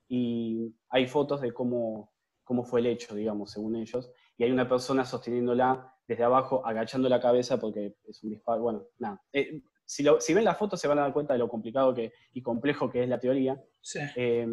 y 0.09 0.75
hay 0.88 1.06
fotos 1.06 1.40
de 1.40 1.52
cómo, 1.52 2.12
cómo 2.44 2.64
fue 2.64 2.80
el 2.80 2.87
hecho, 2.87 3.14
digamos, 3.14 3.52
según 3.52 3.76
ellos, 3.76 4.11
y 4.37 4.44
hay 4.44 4.50
una 4.50 4.68
persona 4.68 5.04
sosteniéndola 5.04 5.94
desde 6.06 6.25
abajo, 6.25 6.66
agachando 6.66 7.09
la 7.09 7.21
cabeza 7.21 7.59
porque 7.59 7.94
es 8.09 8.23
un 8.23 8.30
disparo, 8.30 8.62
bueno, 8.62 8.87
nada. 8.99 9.23
Eh, 9.32 9.62
si, 9.85 10.02
lo- 10.02 10.21
si 10.21 10.35
ven 10.35 10.44
la 10.44 10.54
foto 10.54 10.76
se 10.76 10.88
van 10.88 10.99
a 10.99 11.02
dar 11.02 11.12
cuenta 11.12 11.32
de 11.35 11.38
lo 11.38 11.49
complicado 11.49 11.94
que, 11.94 12.12
y 12.32 12.42
complejo 12.42 12.90
que 12.90 13.02
es 13.02 13.09
la 13.09 13.18
teoría, 13.21 13.62
sí. 13.80 14.00
eh, 14.16 14.47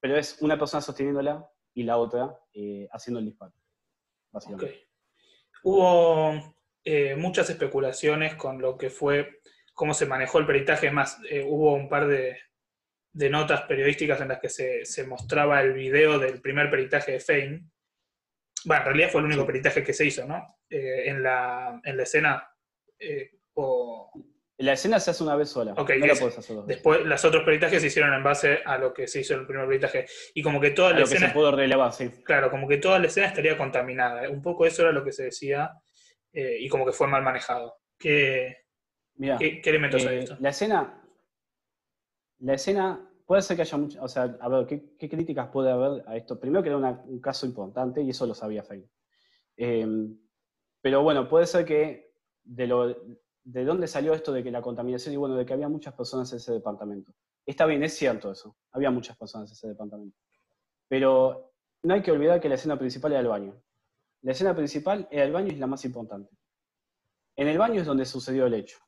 pero 0.00 0.16
es 0.16 0.40
una 0.42 0.58
persona 0.58 0.80
sosteniéndola 0.80 1.48
y 1.74 1.82
la 1.84 1.98
otra 1.98 2.38
eh, 2.52 2.88
haciendo 2.92 3.20
el 3.20 3.26
disparo. 3.26 3.52
Básicamente. 4.32 4.88
Hubo 5.62 6.32
eh, 6.84 7.14
muchas 7.16 7.50
especulaciones 7.50 8.34
con 8.36 8.60
lo 8.60 8.76
que 8.78 8.90
fue, 8.90 9.40
cómo 9.80 9.94
se 9.94 10.04
manejó 10.04 10.38
el 10.38 10.44
peritaje. 10.46 10.88
Es 10.88 10.92
más, 10.92 11.18
eh, 11.30 11.42
hubo 11.42 11.72
un 11.72 11.88
par 11.88 12.06
de, 12.06 12.36
de 13.14 13.30
notas 13.30 13.62
periodísticas 13.62 14.20
en 14.20 14.28
las 14.28 14.38
que 14.38 14.50
se, 14.50 14.84
se 14.84 15.06
mostraba 15.06 15.62
el 15.62 15.72
video 15.72 16.18
del 16.18 16.42
primer 16.42 16.68
peritaje 16.70 17.12
de 17.12 17.20
Fein. 17.20 17.72
Bueno, 18.66 18.82
en 18.82 18.86
realidad 18.88 19.08
fue 19.10 19.22
el 19.22 19.26
único 19.28 19.46
peritaje 19.46 19.82
que 19.82 19.94
se 19.94 20.04
hizo, 20.04 20.26
¿no? 20.26 20.58
Eh, 20.68 21.08
en, 21.08 21.22
la, 21.22 21.80
en 21.82 21.96
la 21.96 22.02
escena. 22.02 22.46
eh, 22.98 23.30
o 23.54 24.12
La 24.58 24.74
escena 24.74 25.00
se 25.00 25.12
hace 25.12 25.22
una 25.24 25.34
vez 25.34 25.48
sola, 25.48 25.72
Ok, 25.78 25.92
no 25.98 26.06
la 26.06 26.12
es- 26.12 26.20
puedes 26.20 26.36
hacer 26.36 26.56
dos 26.56 26.66
veces. 26.66 26.76
después, 26.76 27.00
los 27.06 27.24
otros 27.24 27.42
peritajes 27.44 27.80
se 27.80 27.86
hicieron 27.86 28.12
en 28.12 28.22
base 28.22 28.58
a 28.66 28.76
lo 28.76 28.92
que 28.92 29.08
se 29.08 29.20
hizo 29.20 29.32
en 29.32 29.40
el 29.40 29.46
primer 29.46 29.66
peritaje. 29.66 30.04
Y 30.34 30.42
como 30.42 30.60
que 30.60 30.72
toda 30.72 30.90
A 30.90 30.92
la 30.92 30.98
lo 31.00 31.06
que 31.06 31.14
escena. 31.14 31.28
se 31.28 31.32
pudo 31.34 31.52
relevar, 31.56 31.90
sí. 31.94 32.10
Claro, 32.22 32.50
como 32.50 32.68
que 32.68 32.76
toda 32.76 32.98
la 32.98 33.06
escena 33.06 33.28
estaría 33.28 33.56
contaminada. 33.56 34.28
Un 34.28 34.42
poco 34.42 34.66
eso 34.66 34.82
era 34.82 34.92
lo 34.92 35.02
que 35.02 35.12
se 35.12 35.24
decía 35.24 35.70
eh, 36.34 36.58
y 36.60 36.68
como 36.68 36.84
que 36.84 36.92
fue 36.92 37.08
mal 37.08 37.22
manejado. 37.22 37.78
¿Qué, 37.98 38.58
Mira, 39.20 39.36
qué, 39.36 39.60
qué 39.60 39.68
elementos 39.70 40.00
hay 40.06 40.08
eh, 40.08 40.10
de 40.16 40.22
esto? 40.24 40.36
la 40.40 40.48
escena, 40.48 41.02
la 42.38 42.54
escena, 42.54 43.10
puede 43.26 43.42
ser 43.42 43.56
que 43.56 43.62
haya 43.62 43.76
muchas, 43.76 44.02
o 44.02 44.08
sea, 44.08 44.36
a 44.40 44.48
ver, 44.48 44.66
¿qué, 44.66 44.96
qué 44.98 45.08
críticas 45.10 45.48
puede 45.48 45.70
haber 45.70 46.02
a 46.08 46.16
esto? 46.16 46.40
Primero 46.40 46.62
que 46.62 46.70
era 46.70 46.78
una- 46.78 47.02
un 47.06 47.20
caso 47.20 47.44
importante 47.46 48.00
y 48.02 48.08
eso 48.10 48.26
lo 48.26 48.32
sabía 48.34 48.62
Fein. 48.64 48.90
Eh, 49.58 49.86
pero 50.80 51.02
bueno, 51.02 51.28
puede 51.28 51.46
ser 51.46 51.66
que 51.66 52.14
de, 52.42 52.66
lo, 52.66 52.88
de 53.44 53.64
dónde 53.66 53.86
salió 53.86 54.14
esto 54.14 54.32
de 54.32 54.42
que 54.42 54.50
la 54.50 54.62
contaminación 54.62 55.12
y 55.12 55.18
bueno, 55.18 55.36
de 55.36 55.44
que 55.44 55.52
había 55.52 55.68
muchas 55.68 55.92
personas 55.94 56.32
en 56.32 56.38
ese 56.38 56.52
departamento. 56.54 57.12
Está 57.44 57.66
bien, 57.66 57.82
es 57.84 57.94
cierto 57.94 58.32
eso, 58.32 58.56
había 58.72 58.90
muchas 58.90 59.18
personas 59.18 59.50
en 59.50 59.52
ese 59.52 59.68
departamento. 59.68 60.16
Pero 60.88 61.52
no 61.82 61.92
hay 61.94 62.00
que 62.02 62.10
olvidar 62.10 62.40
que 62.40 62.48
la 62.48 62.54
escena 62.54 62.78
principal 62.78 63.12
era 63.12 63.20
el 63.20 63.28
baño. 63.28 63.62
La 64.22 64.32
escena 64.32 64.56
principal 64.56 65.06
era 65.10 65.24
el 65.24 65.32
baño 65.32 65.48
y 65.48 65.54
es 65.54 65.58
la 65.58 65.66
más 65.66 65.84
importante. 65.84 66.30
En 67.36 67.48
el 67.48 67.58
baño 67.58 67.80
es 67.82 67.86
donde 67.86 68.06
sucedió 68.06 68.46
el 68.46 68.54
hecho. 68.54 68.78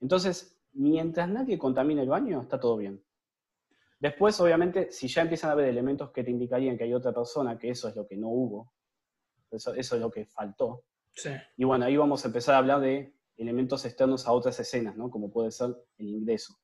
Entonces, 0.00 0.58
mientras 0.72 1.28
nadie 1.28 1.58
contamine 1.58 2.02
el 2.02 2.08
baño, 2.08 2.42
está 2.42 2.60
todo 2.60 2.76
bien. 2.76 3.02
Después, 3.98 4.38
obviamente, 4.40 4.92
si 4.92 5.08
ya 5.08 5.22
empiezan 5.22 5.50
a 5.50 5.52
haber 5.54 5.68
elementos 5.68 6.10
que 6.10 6.22
te 6.22 6.30
indicarían 6.30 6.76
que 6.76 6.84
hay 6.84 6.94
otra 6.94 7.12
persona, 7.12 7.58
que 7.58 7.70
eso 7.70 7.88
es 7.88 7.96
lo 7.96 8.06
que 8.06 8.16
no 8.16 8.28
hubo, 8.28 8.72
eso, 9.50 9.72
eso 9.74 9.94
es 9.94 10.00
lo 10.00 10.10
que 10.10 10.26
faltó, 10.26 10.84
Sí, 11.16 11.30
y 11.56 11.64
bueno, 11.64 11.86
ahí 11.86 11.96
vamos 11.96 12.24
a 12.24 12.28
empezar 12.28 12.54
a 12.54 12.58
hablar 12.58 12.80
de 12.80 13.14
elementos 13.38 13.86
externos 13.86 14.26
a 14.26 14.32
otras 14.32 14.60
escenas, 14.60 14.96
¿no? 14.96 15.10
Como 15.10 15.30
puede 15.30 15.50
ser 15.50 15.74
el 15.96 16.08
ingreso. 16.08 16.58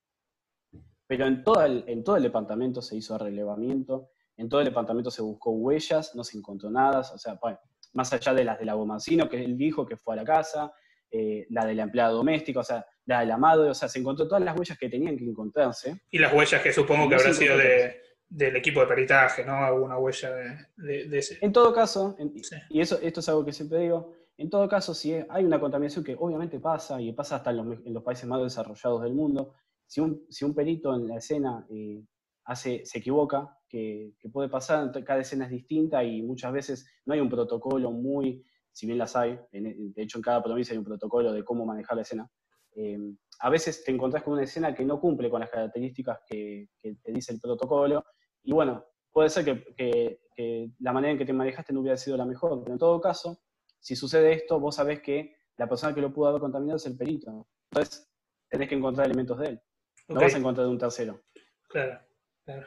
Pero 1.07 1.27
en 1.27 1.43
todo 1.43 1.65
el, 1.65 1.85
en 1.87 2.05
todo 2.05 2.17
el 2.19 2.23
departamento 2.23 2.83
se 2.83 2.97
hizo 2.97 3.17
relevamiento, 3.17 4.11
en 4.37 4.51
todo 4.51 4.61
el 4.61 4.67
departamento 4.67 5.11
se 5.11 5.23
buscó 5.23 5.53
huellas, 5.53 6.15
no 6.15 6.23
se 6.23 6.37
encontró 6.37 6.71
nada, 6.71 7.01
o 7.01 7.19
sea, 7.19 7.39
bueno, 7.41 7.59
más 7.95 8.13
allá 8.13 8.35
de 8.35 8.45
las 8.45 8.59
de 8.59 8.67
la 8.67 8.75
Gomancino, 8.75 9.29
que 9.29 9.43
él 9.43 9.57
dijo 9.57 9.87
que 9.87 9.97
fue 9.97 10.15
a 10.15 10.17
la 10.19 10.25
casa, 10.25 10.73
eh, 11.11 11.47
la 11.49 11.65
de 11.65 11.75
la 11.75 11.85
empleada 11.85 12.11
doméstica, 12.11 12.61
o 12.61 12.65
sea, 12.65 12.85
la 13.07 13.21
de 13.21 13.27
la 13.27 13.37
madre, 13.37 13.69
o 13.71 13.75
sea, 13.75 13.89
se 13.89 13.99
encontró 13.99 14.27
todas 14.29 14.43
las 14.45 14.57
huellas 14.57 14.79
que 14.79 14.89
tenían 14.89 15.17
que 15.17 15.25
encontrarse. 15.25 16.03
y 16.11 16.19
las 16.19 16.33
huellas 16.33 16.63
que 16.63 16.73
supongo 16.73 17.09
que 17.09 17.17
habrá 17.17 17.33
sido 17.33 17.57
de, 17.59 18.01
del 18.29 18.57
equipo 18.57 18.81
de 18.81 18.87
peritaje, 18.87 19.45
¿no? 19.45 19.55
Alguna 19.57 19.99
huella 19.99 20.31
de, 20.33 20.57
de- 20.77 21.09
de 21.09 21.19
ese. 21.19 21.39
En 21.41 21.53
todo 21.53 21.73
caso, 21.75 22.15
en- 22.19 22.43
Sí. 22.43 22.57
y 22.71 22.81
eso, 22.81 22.99
esto 23.03 23.21
es 23.21 23.29
algo 23.29 23.45
que 23.45 23.53
siempre 23.53 23.79
digo, 23.81 24.13
en 24.39 24.49
todo 24.49 24.69
caso, 24.69 24.95
si 24.95 25.13
hay 25.29 25.45
una 25.45 25.61
contaminación 25.61 26.05
que 26.05 26.17
obviamente 26.19 26.59
pasa, 26.61 27.01
y 27.01 27.13
pasa 27.13 27.37
hasta 27.37 27.51
en 27.51 27.57
los, 27.59 27.79
en 27.87 27.93
los 27.93 28.03
países 28.03 28.27
más 28.27 28.41
desarrollados 28.43 29.03
del 29.03 29.15
mundo, 29.15 29.55
si 29.87 30.01
un, 30.01 30.25
si 30.31 30.45
un 30.45 30.55
perito 30.55 30.95
en 30.95 31.07
la 31.09 31.17
escena 31.19 31.67
eh, 31.71 32.03
hace, 32.45 32.83
se 32.87 32.99
equivoca, 32.99 33.59
que, 33.69 34.13
que 34.19 34.29
puede 34.29 34.49
pasar, 34.49 34.91
cada 35.05 35.21
escena 35.21 35.45
es 35.47 35.51
distinta 35.51 36.03
y 36.05 36.23
muchas 36.23 36.53
veces 36.53 36.87
no 37.05 37.15
hay 37.15 37.21
un 37.21 37.29
protocolo 37.29 37.91
muy, 37.91 38.45
si 38.71 38.87
bien 38.87 38.99
las 38.99 39.17
hay, 39.17 39.39
en- 39.53 39.93
de 39.93 40.03
hecho 40.03 40.19
en 40.19 40.23
cada 40.23 40.43
provincia 40.43 40.73
hay 40.73 40.79
un 40.79 40.85
protocolo 40.85 41.33
de 41.33 41.45
cómo 41.45 41.67
manejar 41.67 41.97
la 41.97 42.03
escena, 42.03 42.31
eh, 42.77 42.99
a 43.41 43.51
veces 43.51 43.83
te 43.85 43.91
encontrás 43.91 44.23
con 44.23 44.35
una 44.35 44.45
escena 44.45 44.75
que 44.75 44.85
no 44.85 45.01
cumple 45.01 45.29
con 45.31 45.41
las 45.41 45.51
características 45.51 46.21
que, 46.29 46.69
que 46.81 46.95
te 47.03 47.13
dice 47.13 47.33
el 47.33 47.41
protocolo, 47.41 48.05
y 48.43 48.53
bueno, 48.53 48.85
puede 49.11 49.29
ser 49.29 49.45
que, 49.45 49.65
que- 49.75 50.19
que 50.35 50.71
la 50.79 50.93
manera 50.95 51.13
en 51.13 51.19
que 51.19 51.27
te 51.27 51.33
manejaste 51.35 51.75
no 51.75 51.81
hubiera 51.81 51.97
sido 51.99 52.17
la 52.17 52.25
mejor, 52.25 52.61
pero 52.63 52.73
en 52.73 52.79
todo 52.79 52.99
caso, 53.01 53.43
si 53.79 53.95
sucede 53.95 54.33
esto, 54.33 54.59
vos 54.59 54.77
sabés 54.77 55.03
que 55.03 55.37
la 55.59 55.69
persona 55.69 55.95
que 55.95 56.01
lo 56.01 56.11
pudo 56.13 56.29
haber 56.29 56.41
contaminado 56.41 56.77
es 56.79 56.87
el 56.87 56.97
perito. 56.97 57.47
Entonces, 57.71 58.11
tenés 58.49 58.69
que 58.69 58.75
encontrar 58.77 59.07
elementos 59.07 59.39
de 59.39 59.49
él. 59.49 59.61
No 60.09 60.21
vas 60.21 60.35
a 60.35 60.39
encontrar 60.39 60.67
de 60.67 60.73
un 60.73 60.79
tercero. 60.79 61.21
claro, 61.69 62.01
claro. 62.45 62.67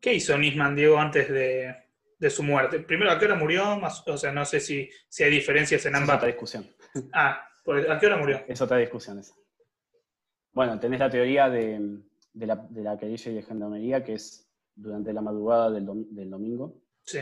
¿Qué 0.00 0.14
hizo 0.14 0.38
Nisman, 0.38 0.76
Diego, 0.76 0.98
antes 0.98 1.28
de, 1.30 1.74
de 2.18 2.30
su 2.30 2.42
muerte? 2.44 2.78
Primero, 2.80 3.10
¿a 3.10 3.18
qué 3.18 3.24
hora 3.24 3.34
murió? 3.34 3.76
Más, 3.76 4.06
o 4.06 4.16
sea, 4.16 4.30
no 4.32 4.44
sé 4.44 4.60
si, 4.60 4.88
si 5.08 5.24
hay 5.24 5.30
diferencias 5.30 5.84
en 5.86 5.94
Esa 5.94 5.98
es 5.98 6.02
ambas. 6.02 6.16
otra 6.18 6.28
discusión. 6.28 6.66
Ah, 7.12 7.44
¿a 7.66 7.98
qué 7.98 8.06
hora 8.06 8.16
murió? 8.16 8.40
Es 8.48 8.60
otra 8.60 8.76
discusión 8.78 9.18
esa. 9.18 9.34
Bueno, 10.52 10.78
tenés 10.78 11.00
la 11.00 11.10
teoría 11.10 11.48
de, 11.50 12.00
de 12.32 12.46
la, 12.46 12.56
de 12.56 12.82
la 12.82 12.96
querella 12.96 13.30
y 13.30 13.34
de 13.34 13.42
gendarmería, 13.42 14.04
que 14.04 14.14
es 14.14 14.50
durante 14.74 15.12
la 15.12 15.20
madrugada 15.20 15.70
del, 15.70 15.86
dom- 15.86 16.08
del 16.10 16.30
domingo, 16.30 16.80
Sí, 17.06 17.18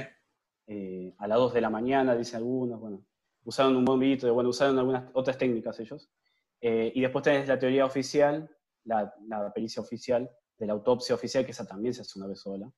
eh, 0.66 1.14
a 1.18 1.26
las 1.26 1.38
2 1.38 1.54
de 1.54 1.60
la 1.60 1.70
mañana, 1.70 2.14
dicen 2.14 2.36
algunos, 2.36 2.78
bueno, 2.80 3.04
usaron 3.44 3.74
un 3.76 3.84
bombito, 3.84 4.32
bueno, 4.32 4.50
usaron 4.50 4.78
algunas 4.78 5.10
otras 5.14 5.36
técnicas 5.36 5.78
ellos. 5.80 6.10
Eh, 6.60 6.92
y 6.94 7.00
después 7.00 7.24
tenés 7.24 7.48
la 7.48 7.58
teoría 7.58 7.84
oficial, 7.84 8.48
la, 8.84 9.12
la 9.26 9.52
pericia 9.52 9.82
oficial, 9.82 10.30
de 10.58 10.66
la 10.66 10.74
autopsia 10.74 11.14
oficial, 11.16 11.44
que 11.44 11.50
esa 11.50 11.66
también 11.66 11.92
se 11.94 12.02
hace 12.02 12.18
una 12.18 12.28
vez 12.28 12.40
sola. 12.40 12.70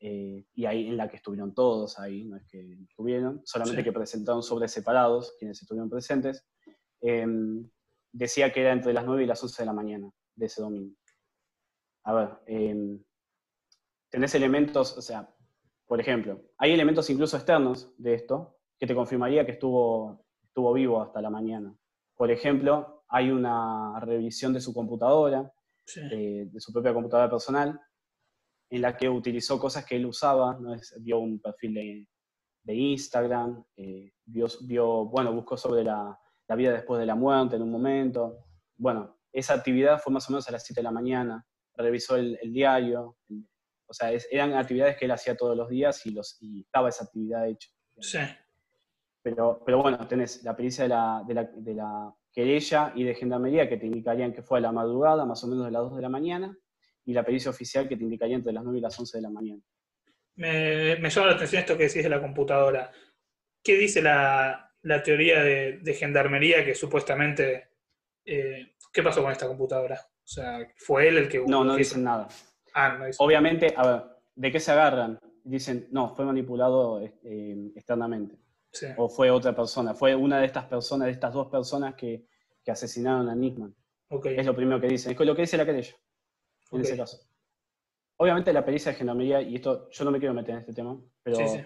Eh, 0.00 0.44
y 0.54 0.64
ahí 0.66 0.88
en 0.88 0.96
la 0.96 1.08
que 1.08 1.16
estuvieron 1.16 1.54
todos 1.54 1.98
ahí, 2.00 2.24
no 2.24 2.36
es 2.36 2.44
que 2.46 2.72
estuvieron, 2.88 3.40
solamente 3.44 3.82
Sí. 3.82 3.84
que 3.84 3.92
presentaron 3.92 4.42
sobres 4.42 4.72
separados, 4.72 5.34
quienes 5.38 5.62
estuvieron 5.62 5.88
presentes. 5.88 6.44
Eh, 7.02 7.26
decía 8.12 8.52
que 8.52 8.60
era 8.62 8.72
entre 8.72 8.92
las 8.92 9.04
9 9.04 9.24
y 9.24 9.26
las 9.26 9.42
11 9.42 9.62
de 9.62 9.66
la 9.66 9.72
mañana 9.72 10.10
de 10.34 10.46
ese 10.46 10.62
domingo. 10.62 10.94
A 12.04 12.12
ver, 12.14 12.28
eh, 12.46 12.98
tenés 14.10 14.34
elementos, 14.34 14.96
o 14.96 15.02
sea, 15.02 15.34
por 15.86 16.00
ejemplo, 16.00 16.40
hay 16.58 16.72
elementos 16.72 17.08
incluso 17.10 17.36
externos 17.36 17.92
de 17.98 18.14
esto 18.14 18.58
que 18.78 18.86
te 18.86 18.94
confirmaría 18.94 19.44
que 19.46 19.52
estuvo, 19.52 20.24
estuvo 20.42 20.72
vivo 20.72 21.00
hasta 21.02 21.20
la 21.20 21.30
mañana. 21.30 21.74
Por 22.14 22.30
ejemplo, 22.30 23.04
hay 23.08 23.30
una 23.30 23.98
revisión 24.00 24.52
de 24.52 24.60
su 24.60 24.72
computadora, 24.74 25.52
sí. 25.84 26.00
de, 26.08 26.46
de 26.50 26.60
su 26.60 26.72
propia 26.72 26.94
computadora 26.94 27.30
personal, 27.30 27.80
en 28.70 28.80
la 28.82 28.96
que 28.96 29.08
utilizó 29.08 29.58
cosas 29.58 29.84
que 29.84 29.96
él 29.96 30.06
usaba, 30.06 30.58
¿no? 30.58 30.74
Es- 30.74 30.94
vio 31.00 31.18
un 31.18 31.40
perfil 31.40 31.74
de, 31.74 32.08
de 32.64 32.74
Instagram, 32.74 33.62
eh, 33.76 34.12
vio, 34.24 34.46
vio, 34.62 35.04
bueno, 35.06 35.32
buscó 35.32 35.56
sobre 35.56 35.84
la, 35.84 36.18
la 36.48 36.56
vida 36.56 36.72
después 36.72 36.98
de 37.00 37.06
la 37.06 37.14
muerte 37.14 37.56
en 37.56 37.62
un 37.62 37.70
momento. 37.70 38.46
Bueno, 38.76 39.18
esa 39.32 39.54
actividad 39.54 39.98
fue 40.00 40.12
más 40.12 40.28
o 40.28 40.32
menos 40.32 40.48
a 40.48 40.52
las 40.52 40.64
7 40.64 40.80
de 40.80 40.84
la 40.84 40.90
mañana, 40.90 41.46
revisó 41.74 42.16
el, 42.16 42.38
el 42.42 42.52
diario, 42.52 43.16
el- 43.28 43.46
o 43.86 43.94
sea, 43.94 44.10
es- 44.12 44.28
eran 44.30 44.54
actividades 44.54 44.96
que 44.96 45.04
él 45.04 45.10
hacía 45.10 45.36
todos 45.36 45.56
los 45.56 45.68
días 45.68 46.04
y, 46.06 46.10
los, 46.12 46.38
y 46.40 46.60
estaba 46.62 46.88
esa 46.88 47.04
actividad 47.04 47.46
hecha. 47.48 47.70
sí. 48.00 48.18
Pero, 49.24 49.62
pero 49.64 49.80
bueno, 49.80 49.98
tenés 50.08 50.42
la 50.42 50.56
pericia 50.56 50.82
de 50.82 50.88
la, 50.88 51.22
de, 51.24 51.34
la, 51.34 51.44
de 51.44 51.74
la 51.74 52.12
querella 52.32 52.92
y 52.96 53.04
de 53.04 53.14
gendarmería 53.14 53.68
que 53.68 53.76
te 53.76 53.86
indicarían 53.86 54.32
que 54.32 54.42
fue 54.42 54.58
a 54.58 54.62
la 54.62 54.72
madrugada, 54.72 55.24
más 55.24 55.44
o 55.44 55.46
menos 55.46 55.64
de 55.66 55.70
las 55.70 55.82
2 55.82 55.94
de 55.94 56.02
la 56.02 56.08
mañana, 56.08 56.58
y 57.04 57.12
la 57.12 57.22
pericia 57.22 57.50
oficial 57.50 57.88
que 57.88 57.96
te 57.96 58.02
indicaría 58.02 58.34
entre 58.34 58.52
las 58.52 58.64
9 58.64 58.78
y 58.78 58.82
las 58.82 58.98
11 58.98 59.18
de 59.18 59.22
la 59.22 59.30
mañana. 59.30 59.62
Me, 60.34 60.96
me 60.96 61.08
llama 61.08 61.28
la 61.28 61.34
atención 61.34 61.60
esto 61.60 61.76
que 61.76 61.84
decís 61.84 62.02
de 62.02 62.08
la 62.08 62.20
computadora. 62.20 62.90
¿Qué 63.62 63.76
dice 63.76 64.02
la, 64.02 64.71
la 64.82 65.02
teoría 65.02 65.42
de, 65.42 65.78
de, 65.78 65.94
gendarmería 65.94 66.64
que 66.64 66.74
supuestamente... 66.74 67.68
Eh, 68.24 68.74
¿Qué 68.92 69.02
pasó 69.02 69.22
con 69.22 69.32
esta 69.32 69.46
computadora? 69.48 69.98
O 70.00 70.28
sea, 70.28 70.58
¿fue 70.76 71.08
él 71.08 71.18
el 71.18 71.28
que... 71.28 71.42
No, 71.46 71.64
no 71.64 71.76
dicen 71.76 72.04
nada. 72.04 72.28
Ah, 72.74 72.96
no 72.98 73.06
dicen 73.06 73.24
Obviamente, 73.24 73.72
a 73.76 73.86
ver, 73.86 74.02
¿de 74.34 74.52
qué 74.52 74.60
se 74.60 74.72
agarran? 74.72 75.18
Dicen, 75.44 75.88
no, 75.90 76.14
fue 76.14 76.24
manipulado 76.24 77.00
eh, 77.00 77.72
externamente. 77.74 78.38
Sí. 78.70 78.86
O 78.96 79.08
fue 79.08 79.30
otra 79.30 79.54
persona, 79.54 79.94
fue 79.94 80.14
una 80.14 80.40
de 80.40 80.46
estas 80.46 80.64
personas, 80.64 81.06
de 81.06 81.12
estas 81.12 81.32
dos 81.32 81.48
personas 81.48 81.94
que, 81.94 82.26
que 82.64 82.70
asesinaron 82.70 83.28
a 83.28 83.34
Nickman. 83.34 83.74
Okay. 84.08 84.36
Es 84.36 84.46
lo 84.46 84.54
primero 84.54 84.80
que 84.80 84.88
dicen, 84.88 85.12
es 85.12 85.20
lo 85.26 85.34
que 85.34 85.42
dice 85.42 85.56
la 85.56 85.66
querella, 85.66 85.94
en 86.70 86.80
okay. 86.80 86.90
ese 86.90 86.96
caso. 86.96 87.18
Obviamente 88.16 88.52
la 88.52 88.64
pericia 88.64 88.92
de 88.92 88.98
gendarmería, 88.98 89.42
y 89.42 89.56
esto 89.56 89.90
yo 89.90 90.04
no 90.04 90.10
me 90.10 90.18
quiero 90.18 90.34
meter 90.34 90.54
en 90.54 90.60
este 90.60 90.72
tema, 90.72 90.98
pero 91.22 91.36
sí, 91.36 91.48
sí. 91.48 91.60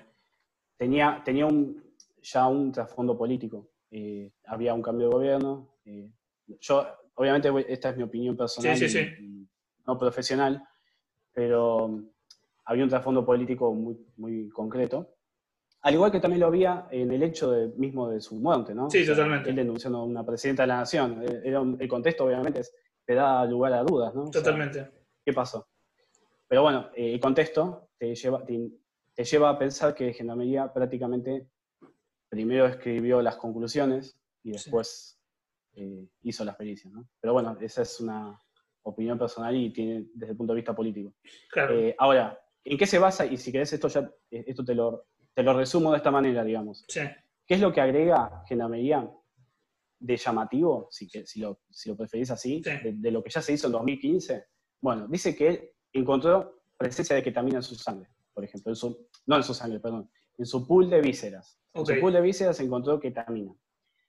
tenía, 0.76 1.22
tenía 1.24 1.46
un, 1.46 1.85
ya 2.26 2.46
un 2.48 2.72
trasfondo 2.72 3.16
político. 3.16 3.70
Eh, 3.90 4.32
había 4.46 4.74
un 4.74 4.82
cambio 4.82 5.08
de 5.08 5.14
gobierno. 5.14 5.76
Eh, 5.84 6.10
yo, 6.60 6.86
obviamente, 7.14 7.50
esta 7.68 7.90
es 7.90 7.96
mi 7.96 8.02
opinión 8.02 8.36
personal, 8.36 8.76
sí, 8.76 8.98
y, 8.98 9.48
no 9.86 9.96
profesional, 9.96 10.62
pero 11.32 11.84
um, 11.84 12.08
había 12.64 12.82
un 12.82 12.90
trasfondo 12.90 13.24
político 13.24 13.72
muy, 13.72 13.96
muy 14.16 14.48
concreto. 14.48 15.14
Al 15.82 15.94
igual 15.94 16.10
que 16.10 16.18
también 16.18 16.40
lo 16.40 16.48
había 16.48 16.88
en 16.90 17.12
el 17.12 17.22
hecho 17.22 17.52
de, 17.52 17.68
mismo 17.76 18.08
de 18.08 18.20
su 18.20 18.34
muerte, 18.34 18.74
¿no? 18.74 18.90
Sí, 18.90 19.06
totalmente. 19.06 19.50
Él 19.50 19.56
denunciando 19.56 19.98
a 19.98 20.04
una 20.04 20.26
presidenta 20.26 20.64
de 20.64 20.66
la 20.66 20.78
nación. 20.78 21.22
Eh, 21.22 21.42
era 21.44 21.60
un, 21.60 21.76
el 21.80 21.86
contexto, 21.86 22.24
obviamente, 22.24 22.62
te 23.04 23.14
da 23.14 23.44
lugar 23.44 23.72
a 23.74 23.84
dudas, 23.84 24.12
¿no? 24.12 24.28
Totalmente. 24.30 24.80
O 24.80 24.82
sea, 24.82 24.92
¿Qué 25.24 25.32
pasó? 25.32 25.68
Pero 26.48 26.62
bueno, 26.62 26.90
eh, 26.96 27.14
el 27.14 27.20
contexto 27.20 27.90
te 27.96 28.16
lleva, 28.16 28.44
te, 28.44 28.68
te, 29.14 29.24
lleva 29.24 29.50
a 29.50 29.58
pensar 29.58 29.94
que 29.94 30.12
Gendarmería 30.12 30.72
prácticamente 30.72 31.46
primero 32.28 32.66
escribió 32.66 33.22
las 33.22 33.36
conclusiones 33.36 34.18
y 34.42 34.52
después 34.52 35.18
sí. 35.74 35.82
eh, 35.82 36.08
hizo 36.22 36.44
las 36.44 36.56
pericias, 36.56 36.92
¿no? 36.92 37.08
Pero 37.20 37.32
bueno, 37.32 37.56
esa 37.60 37.82
es 37.82 38.00
una 38.00 38.40
opinión 38.82 39.18
personal 39.18 39.54
y 39.54 39.72
tiene 39.72 40.06
desde 40.14 40.32
el 40.32 40.36
punto 40.36 40.52
de 40.52 40.56
vista 40.56 40.74
político. 40.74 41.14
Claro. 41.50 41.78
Eh, 41.78 41.94
ahora, 41.98 42.38
¿en 42.64 42.78
qué 42.78 42.86
se 42.86 42.98
basa? 42.98 43.26
Y 43.26 43.36
si 43.36 43.50
querés 43.50 43.72
esto 43.72 43.88
ya, 43.88 44.10
esto 44.30 44.64
te 44.64 44.74
lo, 44.74 45.06
te 45.34 45.42
lo 45.42 45.54
resumo 45.54 45.90
de 45.90 45.98
esta 45.98 46.10
manera, 46.10 46.44
digamos. 46.44 46.84
Sí. 46.88 47.00
¿Qué 47.46 47.54
es 47.54 47.60
lo 47.60 47.72
que 47.72 47.80
agrega 47.80 48.42
Gendarmería 48.46 49.08
de 49.98 50.16
llamativo, 50.16 50.88
si, 50.90 51.08
si, 51.08 51.40
lo, 51.40 51.60
si 51.70 51.88
lo 51.88 51.96
preferís 51.96 52.30
así, 52.30 52.62
sí. 52.62 52.70
de, 52.70 52.92
de, 52.96 53.10
lo 53.10 53.22
que 53.22 53.30
ya 53.30 53.42
se 53.42 53.52
hizo 53.52 53.66
en 53.66 53.72
2015? 53.72 54.44
Bueno, 54.80 55.08
dice 55.08 55.34
que 55.34 55.48
él 55.48 55.70
encontró 55.92 56.62
presencia 56.76 57.16
de 57.16 57.22
ketamina 57.22 57.58
en 57.58 57.62
su 57.62 57.74
sangre, 57.74 58.08
por 58.32 58.44
ejemplo, 58.44 58.70
en 58.70 58.76
su, 58.76 59.08
no 59.26 59.36
en 59.36 59.42
su 59.42 59.54
sangre, 59.54 59.80
perdón, 59.80 60.10
en 60.38 60.46
su 60.46 60.66
pool 60.66 60.90
de 60.90 61.00
vísceras. 61.00 61.58
Okay. 61.76 61.96
Su 61.96 62.00
pool 62.00 62.12
de 62.12 62.20
vísceras 62.20 62.60
encontró 62.60 62.98
ketamina. 62.98 63.52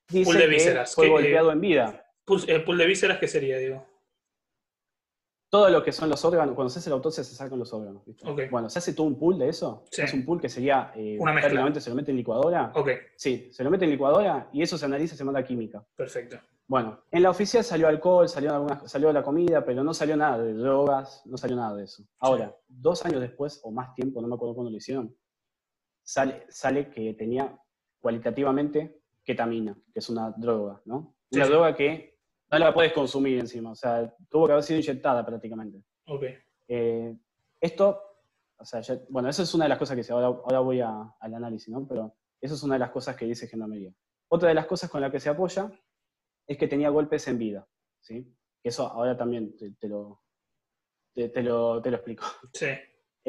Dice 0.10 0.26
pool 0.26 0.38
de 0.38 0.48
vísceras. 0.48 0.90
que 0.90 0.96
fue 0.96 1.10
golpeado 1.10 1.52
en 1.52 1.62
vida. 1.62 2.06
Pool, 2.26 2.42
¿El 2.48 2.64
pool 2.64 2.78
de 2.78 2.86
vísceras 2.86 3.20
qué 3.20 3.28
sería, 3.28 3.58
digo? 3.58 3.86
todo 5.50 5.70
lo 5.70 5.82
que 5.82 5.92
son 5.92 6.10
los 6.10 6.24
órganos, 6.26 6.56
cuando 6.56 6.70
se 6.70 6.80
hace 6.80 6.90
la 6.90 6.98
autopsia 6.98 7.24
se 7.24 7.34
sacan 7.34 7.58
los 7.58 7.72
órganos. 7.72 8.04
Bueno, 8.52 8.70
se 8.70 8.80
hace 8.80 8.94
todo 8.94 9.08
un 9.08 9.18
pool 9.18 9.40
de 9.40 9.50
eso. 9.50 9.86
Sí. 9.92 10.02
Es 10.02 10.14
un 10.14 10.26
pool 10.26 10.42
que 10.42 10.50
sería, 10.50 10.92
eh, 10.96 11.18
Una 11.20 11.34
prácticamente 11.34 11.80
se 11.80 11.90
lo 11.90 11.96
mete 11.96 12.12
en 12.12 12.18
licuadora. 12.18 12.72
Okay. 12.76 12.98
Sí, 13.16 13.50
se 13.52 13.64
lo 13.64 13.72
mete 13.72 13.86
en 13.86 13.92
licuadora 13.92 14.50
y 14.52 14.62
eso 14.62 14.78
se 14.78 14.86
analiza 14.86 15.16
y 15.16 15.18
se 15.18 15.24
manda 15.24 15.40
a 15.40 15.44
química. 15.44 15.86
Perfecto. 15.96 16.38
Bueno, 16.68 17.00
en 17.12 17.24
la 17.24 17.30
oficial 17.30 17.64
salió 17.64 17.88
alcohol, 17.88 18.28
salió, 18.28 18.54
algunas, 18.54 18.92
salió 18.92 19.14
la 19.14 19.24
comida, 19.24 19.64
pero 19.64 19.86
no 19.86 19.94
salió 19.94 20.18
nada 20.18 20.44
de 20.44 20.54
drogas, 20.54 21.22
no 21.26 21.38
salió 21.38 21.56
nada 21.56 21.78
de 21.78 21.86
eso. 21.86 22.04
Ahora, 22.20 22.54
dos 22.68 23.06
años 23.06 23.22
después, 23.22 23.62
o 23.64 23.72
más 23.72 23.96
tiempo, 23.96 24.22
no 24.22 24.28
me 24.28 24.36
acuerdo 24.36 24.54
cuándo 24.54 24.70
lo 24.70 24.76
hicieron, 24.76 25.16
sale, 26.08 26.46
sale 26.48 26.90
que 26.90 27.14
tenía 27.16 27.60
cualitativamente 28.00 29.02
ketamina, 29.24 29.78
que 29.94 30.00
es 30.00 30.10
una 30.10 30.32
droga, 30.32 30.82
¿no? 30.86 31.18
Una 31.32 31.44
sí, 31.44 31.52
droga 31.52 31.76
que 31.76 32.18
no 32.50 32.60
la 32.60 32.74
puedes 32.74 32.94
consumir 32.94 33.40
encima, 33.40 33.72
o 33.72 33.76
sea, 33.76 34.16
tuvo 34.30 34.46
que 34.46 34.54
haber 34.54 34.64
sido 34.64 34.80
inyectada 34.80 35.26
prácticamente. 35.26 35.84
Okay. 36.06 36.36
Eh, 36.70 37.14
esto, 37.60 38.02
o 38.58 38.64
sea, 38.64 38.80
ya, 38.80 39.02
bueno, 39.10 39.28
eso 39.28 39.44
es 39.44 39.54
una 39.54 39.66
de 39.66 39.70
las 39.70 39.78
cosas 39.78 39.96
que 39.96 40.02
dice, 40.02 40.14
ahora, 40.14 40.28
ahora 40.28 40.60
voy 40.62 40.80
a, 40.80 41.14
al 41.20 41.36
análisis, 41.36 41.68
¿no? 41.68 41.86
Pero 41.86 42.16
eso 42.40 42.54
es 42.54 42.64
una 42.64 42.76
de 42.76 42.80
las 42.80 42.92
cosas 42.92 43.18
que 43.18 43.26
dice 43.26 43.48
Gendarmería. 43.48 43.94
Otra 44.30 44.48
de 44.48 44.56
las 44.56 44.66
cosas 44.66 44.90
con 44.90 45.02
la 45.02 45.12
que 45.12 45.20
se 45.20 45.28
apoya 45.30 45.70
es 46.48 46.58
que 46.58 46.70
tenía 46.70 46.90
golpes 46.90 47.28
en 47.28 47.38
vida, 47.38 47.68
¿sí? 48.00 48.34
Eso 48.64 48.88
ahora 48.88 49.18
también 49.18 49.58
te, 49.58 49.72
te, 49.72 49.90
lo, 49.90 50.24
te, 51.14 51.28
te, 51.28 51.44
lo, 51.44 51.82
te 51.82 51.92
lo 51.92 51.98
explico. 51.98 52.24
Sí. 52.54 52.68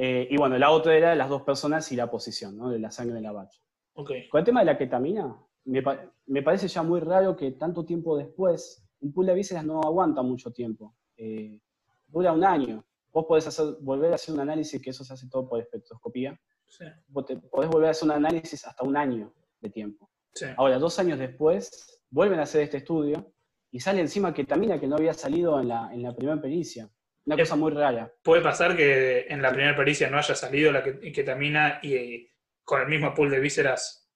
Eh, 0.01 0.29
y 0.31 0.37
bueno, 0.37 0.57
la 0.59 0.71
otra 0.71 0.97
era 0.97 1.17
las 1.17 1.29
dos 1.29 1.43
personas 1.43 1.91
y 1.91 1.97
la 1.97 2.09
posición, 2.09 2.57
¿no? 2.57 2.71
De 2.71 2.79
la 2.79 2.93
sangre 2.93 3.17
de 3.17 3.21
la 3.21 3.33
bacha. 3.33 3.61
Okay. 3.95 4.29
Con 4.29 4.39
el 4.39 4.45
tema 4.45 4.61
de 4.61 4.67
la 4.67 4.79
ketamina, 4.79 5.37
me, 5.65 5.83
me, 6.27 6.43
parece 6.45 6.69
ya 6.69 6.85
muy 6.85 7.01
raro 7.01 7.37
que 7.37 7.51
tanto 7.51 7.85
tiempo 7.85 8.17
después, 8.17 8.89
un 9.01 9.13
pool 9.13 9.27
de 9.27 9.35
vísceras 9.35 9.65
no 9.65 9.81
aguanta 9.81 10.23
mucho 10.23 10.53
tiempo. 10.53 10.95
Eh, 11.17 11.61
dura 12.07 12.33
un 12.33 12.45
año. 12.45 12.85
Vos 13.13 13.27
podés 13.27 13.49
hacer, 13.49 13.75
volver 13.81 14.13
a 14.13 14.15
hacer 14.15 14.37
un 14.37 14.41
análisis, 14.41 14.81
que 14.81 14.91
eso 14.91 15.03
se 15.03 15.15
hace 15.15 15.29
todo 15.29 15.49
por 15.49 15.59
espectroscopía. 15.59 16.41
Sí. 16.65 16.85
Vos 17.09 17.27
te, 17.27 17.37
podés 17.37 17.69
volver 17.69 17.89
a 17.89 17.91
hacer 17.91 18.05
un 18.05 18.13
análisis 18.13 18.65
hasta 18.69 18.85
un 18.85 18.97
año 18.97 19.35
de 19.61 19.69
tiempo. 19.69 20.09
Sí. 20.33 20.47
Ahora, 20.57 20.79
dos 20.79 20.97
años 21.01 21.19
después, 21.19 22.01
vuelven 22.09 22.39
a 22.39 22.45
hacer 22.45 22.63
este 22.63 22.77
estudio 22.77 23.33
y 23.73 23.81
sale 23.81 24.01
encima 24.01 24.33
ketamina 24.33 24.79
que 24.79 24.87
no 24.87 24.95
había 24.95 25.13
salido 25.13 25.59
en 25.59 25.67
la, 25.67 25.93
en 25.93 26.05
la 26.05 26.15
primera 26.15 26.41
pericia. 26.41 26.89
Una 27.29 27.37
cosa 27.37 27.57
muy 27.57 27.73
rara. 27.73 28.12
Puede 28.23 28.43
pasar 28.43 28.77
que 28.77 29.27
en 29.29 29.43
la 29.43 29.51
primera 29.51 29.77
pericia 29.77 30.09
no 30.11 30.19
haya 30.19 30.35
salido 30.35 30.73
la 30.73 30.83
ketamina 30.83 31.79
y, 31.83 31.95
y 31.95 32.33
con 32.64 32.81
el 32.81 32.88
mismo 32.88 33.14
pool 33.14 33.31
de 33.31 33.41
vísceras 33.41 34.11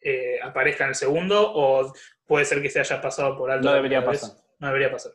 eh, 0.00 0.38
aparezca 0.42 0.84
en 0.84 0.90
el 0.90 0.94
segundo, 0.94 1.52
o 1.54 1.92
puede 2.26 2.44
ser 2.44 2.60
que 2.60 2.70
se 2.70 2.80
haya 2.80 3.00
pasado 3.00 3.36
por 3.36 3.50
alto. 3.50 3.68
No 3.68 3.74
debería 3.74 4.04
pasar. 4.04 4.30
No 4.58 4.66
debería 4.68 4.90
pasar 4.90 5.12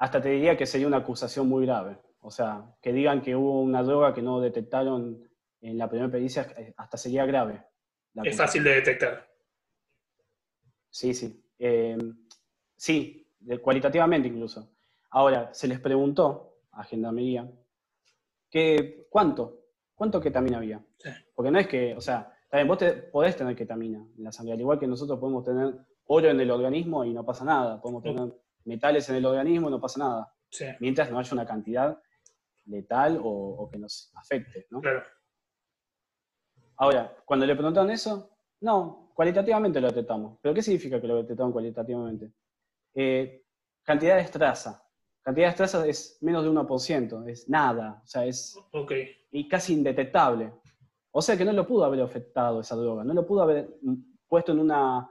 hasta 0.00 0.20
te 0.20 0.30
diría 0.30 0.56
que 0.56 0.66
sería 0.66 0.86
una 0.86 0.96
acusación 0.96 1.46
muy 1.46 1.66
grave. 1.66 1.98
O 2.20 2.30
sea, 2.30 2.74
que 2.82 2.92
digan 2.92 3.20
que 3.20 3.36
hubo 3.36 3.60
una 3.60 3.82
droga 3.82 4.14
que 4.14 4.22
no 4.22 4.40
detectaron 4.40 5.30
en 5.60 5.78
la 5.78 5.88
primera 5.88 6.10
pericia, 6.10 6.50
eh, 6.56 6.72
hasta 6.76 6.96
sería 6.96 7.26
grave. 7.26 7.62
Es 8.24 8.36
fácil 8.36 8.64
de 8.64 8.74
detectar. 8.76 9.30
Sí, 10.88 11.12
sí. 11.12 11.44
Eh, 11.58 11.98
sí, 12.76 13.30
cualitativamente 13.62 14.28
incluso. 14.28 14.74
Ahora, 15.10 15.52
se 15.52 15.68
les 15.68 15.80
preguntó 15.80 16.58
a 16.72 16.84
Gendarmería 16.84 17.50
que 18.48 19.06
cuánto, 19.10 19.64
cuánto 19.94 20.20
ketamina 20.20 20.58
había. 20.58 20.84
Porque 21.34 21.50
no 21.50 21.58
es 21.58 21.66
que, 21.66 21.94
o 21.96 22.00
sea, 22.00 22.32
también 22.48 22.68
vos 22.68 22.78
te, 22.78 22.92
podés 22.92 23.36
tener 23.36 23.56
ketamina 23.56 23.98
en 24.16 24.24
la 24.24 24.32
sangre, 24.32 24.54
al 24.54 24.60
igual 24.60 24.78
que 24.78 24.86
nosotros 24.86 25.18
podemos 25.18 25.44
tener 25.44 25.74
oro 26.06 26.28
en 26.28 26.40
el 26.40 26.50
organismo 26.50 27.04
y 27.04 27.12
no 27.12 27.24
pasa 27.24 27.44
nada. 27.44 27.80
Podemos 27.80 28.02
tener 28.02 28.32
metales 28.64 29.08
en 29.08 29.16
el 29.16 29.26
organismo, 29.26 29.70
no 29.70 29.80
pasa 29.80 30.00
nada. 30.00 30.34
Sí. 30.50 30.66
Mientras 30.80 31.10
no 31.10 31.18
haya 31.18 31.32
una 31.32 31.46
cantidad 31.46 32.00
letal 32.66 33.20
o, 33.22 33.28
o, 33.28 33.70
que 33.70 33.78
nos 33.78 34.12
afecte, 34.14 34.66
¿no? 34.70 34.80
Claro. 34.80 35.02
Ahora, 36.76 37.16
cuando 37.24 37.46
le 37.46 37.54
preguntaron 37.54 37.90
eso, 37.90 38.30
no, 38.60 39.12
cualitativamente 39.14 39.80
lo 39.80 39.88
detectamos. 39.88 40.38
¿Pero 40.40 40.54
qué 40.54 40.62
significa 40.62 41.00
que 41.00 41.06
lo 41.06 41.16
detectaron 41.16 41.52
cualitativamente? 41.52 42.32
Eh, 42.94 43.44
cantidad 43.82 44.16
de 44.16 44.22
estraza. 44.22 44.82
Cantidad 45.22 45.46
de 45.46 45.50
estraza 45.50 45.86
es 45.86 46.18
menos 46.22 46.44
de 46.44 46.50
1%, 46.50 47.28
es 47.28 47.48
nada, 47.48 48.00
o 48.02 48.06
sea, 48.06 48.24
es 48.24 48.56
okay. 48.72 49.10
y 49.30 49.48
casi 49.48 49.74
indetectable. 49.74 50.52
O 51.12 51.20
sea 51.20 51.36
que 51.36 51.44
no 51.44 51.52
lo 51.52 51.66
pudo 51.66 51.84
haber 51.84 52.00
afectado 52.00 52.60
esa 52.60 52.76
droga, 52.76 53.04
no 53.04 53.12
lo 53.12 53.26
pudo 53.26 53.42
haber 53.42 53.68
puesto 54.26 54.52
en 54.52 54.60
una 54.60 55.10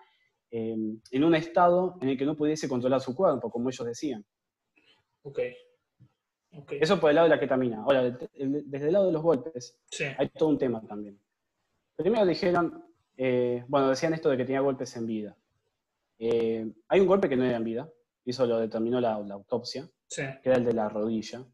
eh, 0.52 0.76
en 1.12 1.24
un 1.24 1.36
estado 1.36 1.98
en 2.02 2.10
el 2.10 2.18
que 2.18 2.26
no 2.26 2.36
pudiese 2.36 2.68
controlar 2.68 3.02
su 3.02 3.16
cuerpo, 3.16 3.52
como 3.52 3.70
ellos 3.70 3.86
decían. 3.86 4.26
Okay. 5.22 5.56
Okay. 6.52 6.80
Eso 6.82 7.00
por 7.00 7.12
el 7.12 7.16
lado 7.16 7.30
de 7.30 7.36
la 7.36 7.40
ketamina. 7.40 7.84
Ahora, 7.84 8.10
desde 8.10 8.88
el 8.88 8.94
lado 8.94 9.06
de 9.06 9.12
los 9.12 9.22
golpes, 9.22 9.80
sí. 9.92 10.06
hay 10.18 10.30
todo 10.30 10.50
un 10.50 10.58
tema 10.58 10.82
también. 10.82 11.20
Primero 11.96 12.26
dijeron, 12.26 12.84
eh, 13.16 13.64
bueno, 13.68 13.90
decían 13.90 14.16
esto 14.16 14.30
de 14.30 14.38
que 14.38 14.46
tenía 14.46 14.62
golpes 14.62 14.96
en 14.96 15.06
vida. 15.06 15.38
Eh, 16.18 16.68
hay 16.88 17.00
un 17.00 17.08
golpe 17.08 17.30
que 17.30 17.36
no 17.36 17.44
era 17.44 17.58
en 17.58 17.64
vida, 17.64 17.88
y 18.26 18.32
eso 18.32 18.48
lo 18.48 18.60
determinó 18.60 19.00
la, 19.00 19.20
la 19.20 19.36
autopsia, 19.36 19.88
sí. 20.10 20.24
que 20.42 20.50
era 20.50 20.58
el 20.58 20.66
de 20.66 20.74
la 20.74 20.90
rodilla. 20.90 21.46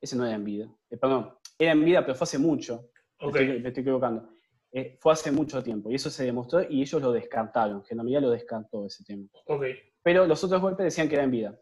Ese 0.00 0.16
no 0.16 0.26
era 0.26 0.34
en 0.34 0.44
vida. 0.44 0.68
Eh, 0.90 0.96
perdón, 0.96 1.34
era 1.58 1.72
en 1.72 1.84
vida, 1.84 2.02
pero 2.02 2.14
fue 2.14 2.24
hace 2.24 2.38
mucho. 2.38 2.90
Okay. 3.18 3.32
Me, 3.32 3.40
estoy, 3.40 3.62
me 3.62 3.68
estoy 3.68 3.80
equivocando. 3.82 4.28
Eh, 4.72 4.98
fue 5.00 5.12
hace 5.12 5.30
mucho 5.30 5.62
tiempo 5.62 5.90
y 5.90 5.96
eso 5.96 6.08
se 6.08 6.24
demostró 6.24 6.62
y 6.68 6.80
ellos 6.80 7.00
lo 7.02 7.12
descartaron. 7.12 7.84
Gendarmería 7.84 8.20
lo 8.20 8.30
descartó 8.30 8.86
ese 8.86 9.04
tema. 9.04 9.26
Okay. 9.46 9.76
Pero 10.02 10.26
los 10.26 10.42
otros 10.42 10.60
golpes 10.60 10.84
decían 10.84 11.08
que 11.08 11.14
era 11.14 11.24
en 11.24 11.30
vida. 11.30 11.60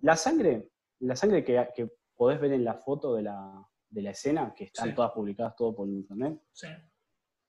La 0.00 0.16
sangre, 0.16 0.70
la 1.00 1.16
sangre 1.16 1.44
que, 1.44 1.68
que 1.74 1.90
podés 2.14 2.40
ver 2.40 2.52
en 2.52 2.64
la 2.64 2.74
foto 2.74 3.14
de 3.14 3.22
la, 3.22 3.66
de 3.88 4.02
la 4.02 4.10
escena, 4.10 4.54
que 4.56 4.64
están 4.64 4.90
sí. 4.90 4.94
todas 4.94 5.12
publicadas 5.12 5.54
todo 5.56 5.74
por 5.74 5.88
internet, 5.88 6.40
sí. 6.52 6.68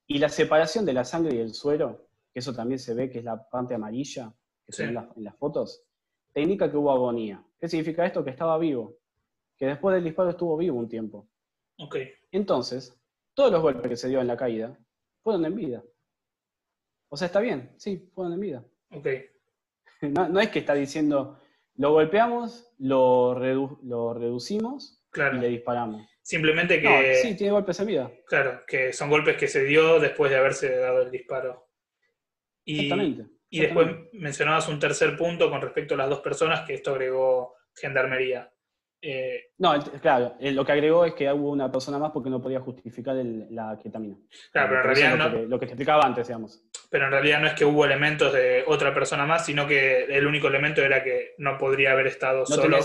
Y 0.06 0.20
la 0.20 0.30
separación 0.30 0.86
de 0.86 0.94
la 0.94 1.06
sangre 1.06 1.36
y 1.36 1.40
el 1.40 1.54
suero, 1.54 2.10
que 2.32 2.40
eso 2.40 2.54
también 2.54 2.78
se 2.78 2.94
ve 2.94 3.10
que 3.10 3.20
es 3.20 3.24
la 3.24 3.50
parte 3.50 3.74
amarilla, 3.74 4.34
que 4.66 4.74
se 4.74 4.86
ve 4.86 4.90
en, 4.90 4.98
en 4.98 5.24
las 5.24 5.38
fotos, 5.38 5.86
te 6.34 6.42
indica 6.42 6.70
que 6.70 6.78
hubo 6.78 6.92
agonía. 6.92 7.44
¿Qué 7.60 7.70
significa 7.70 8.06
esto? 8.06 8.24
Que 8.24 8.32
estaba 8.32 8.58
vivo, 8.58 8.98
que 9.58 9.68
después 9.68 9.96
del 9.96 10.04
disparo 10.04 10.32
estuvo 10.32 10.58
vivo 10.58 10.78
un 10.78 10.90
tiempo. 10.90 11.30
Ok. 11.78 11.98
Entonces, 12.32 13.00
todos 13.34 13.52
los 13.52 13.62
golpes 13.62 13.88
que 13.88 13.98
se 13.98 14.10
dio 14.10 14.20
en 14.20 14.28
la 14.28 14.38
caída 14.38 14.78
fueron 15.22 15.46
en 15.46 15.56
vida. 15.56 15.84
O 17.10 17.18
sea, 17.18 17.28
está 17.28 17.40
bien, 17.40 17.74
sí, 17.78 18.10
fueron 18.14 18.34
en 18.34 18.40
vida. 18.40 18.66
Ok. 18.92 19.08
No, 20.02 20.40
es 20.40 20.50
que 20.50 20.60
está 20.60 20.74
diciendo, 20.74 21.40
lo 21.76 21.92
golpeamos, 21.94 22.74
lo, 22.78 23.36
lo 23.84 24.14
reducimos 24.14 25.02
y 25.16 25.38
le 25.38 25.48
disparamos. 25.48 26.06
Simplemente 26.22 26.82
que. 26.82 27.16
sí, 27.22 27.36
tiene 27.36 27.52
golpes 27.52 27.80
en 27.80 27.88
vida. 27.88 28.12
Claro, 28.26 28.64
que 28.66 28.94
son 28.94 29.10
golpes 29.10 29.38
que 29.38 29.48
se 29.48 29.64
dio 29.64 30.00
después 30.00 30.32
de 30.32 30.38
haberse 30.38 30.76
dado 30.78 31.02
el 31.04 31.12
disparo. 31.12 31.70
Y, 32.66 32.86
exactamente, 32.86 33.26
Y 33.54 33.60
después 33.60 33.88
mencionabas 34.14 34.68
un 34.68 34.80
tercer 34.80 35.16
punto 35.16 35.48
con 35.48 35.62
respecto 35.62 35.94
a 35.94 35.98
las 35.98 36.10
dos 36.10 36.22
personas, 36.22 36.62
que 36.62 36.74
esto 36.74 36.90
agregó 36.90 37.54
gendarmería. 37.76 38.52
Eh, 39.00 39.52
no, 39.60 39.76
claro, 40.02 40.36
eh, 40.40 40.52
lo 40.52 40.66
que 40.66 40.72
agregó 40.72 41.06
es 41.06 41.14
que 41.14 41.32
hubo 41.32 41.52
una 41.52 41.72
persona 41.72 42.00
más 42.00 42.10
porque 42.12 42.32
no 42.32 42.42
podía 42.42 42.62
justificar 42.62 43.16
la 43.16 43.78
ketamina. 43.78 44.18
Claro, 44.52 44.70
pero 44.70 44.80
en 44.80 44.86
realidad 44.86 45.18
no. 45.18 45.40
Lo 45.44 45.60
que, 45.60 45.68
te 45.68 45.74
explicaba 45.74 46.04
antes, 46.04 46.28
digamos. 46.28 46.66
Pero 46.90 47.06
en 47.06 47.12
realidad 47.12 47.42
no 47.42 47.48
es 47.48 47.54
que 47.54 47.64
hubo 47.64 47.86
elementos 47.86 48.34
de 48.34 48.64
otra 48.66 48.92
persona 48.92 49.28
más, 49.28 49.46
sino 49.46 49.68
que 49.68 50.06
el 50.06 50.26
único 50.26 50.48
elemento 50.48 50.82
era 50.82 51.04
que 51.04 51.36
no 51.38 51.56
podría 51.60 51.92
haber 51.92 52.08
estado 52.08 52.48
solo. 52.48 52.80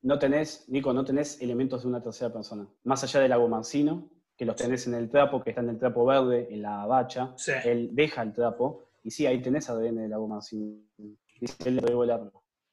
no 0.00 0.18
tenés, 0.18 0.64
Nico, 0.70 0.94
no 0.94 1.04
tenés 1.04 1.42
elementos 1.42 1.82
de 1.82 1.88
una 1.88 2.00
tercera 2.00 2.32
persona. 2.32 2.66
Más 2.84 3.04
allá 3.04 3.20
del 3.20 3.32
agomancino, 3.32 4.08
que 4.38 4.46
los 4.46 4.56
tenés 4.56 4.86
en 4.86 4.94
el 4.94 5.10
trapo, 5.10 5.42
que 5.42 5.50
está 5.50 5.60
en 5.60 5.68
el 5.68 5.78
trapo 5.78 6.06
verde, 6.06 6.48
en 6.50 6.62
la 6.62 6.86
bacha, 6.86 7.34
él 7.64 7.90
deja 7.92 8.22
el 8.22 8.32
trapo, 8.32 8.87
y 9.08 9.10
sí, 9.10 9.24
ahí 9.24 9.40
tenés 9.40 9.70
ADN 9.70 10.02
del 10.02 10.12
agomancino. 10.12 10.82
Dice 11.40 11.56
él 11.64 11.78
el 11.82 12.10
arma. 12.10 12.30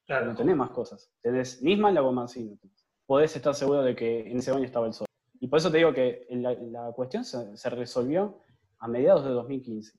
No 0.10 0.36
tenés 0.36 0.58
más 0.58 0.70
cosas. 0.72 1.10
Tenés 1.22 1.64
Nisman, 1.64 1.96
la 1.96 2.02
Mancino. 2.02 2.58
Podés 3.06 3.34
estar 3.38 3.56
seguro 3.56 3.82
de 3.84 3.96
que 3.96 4.30
en 4.30 4.40
ese 4.40 4.52
año 4.52 4.66
estaba 4.66 4.86
el 4.86 4.92
sol. 4.92 5.08
Y 5.40 5.48
por 5.48 5.60
eso 5.60 5.72
te 5.72 5.78
digo 5.78 5.94
que 5.94 6.28
la, 6.32 6.92
cuestión 6.92 7.24
se, 7.24 7.70
resolvió 7.70 8.42
a 8.80 8.88
mediados 8.90 9.24
de 9.24 9.30
2015. 9.30 9.98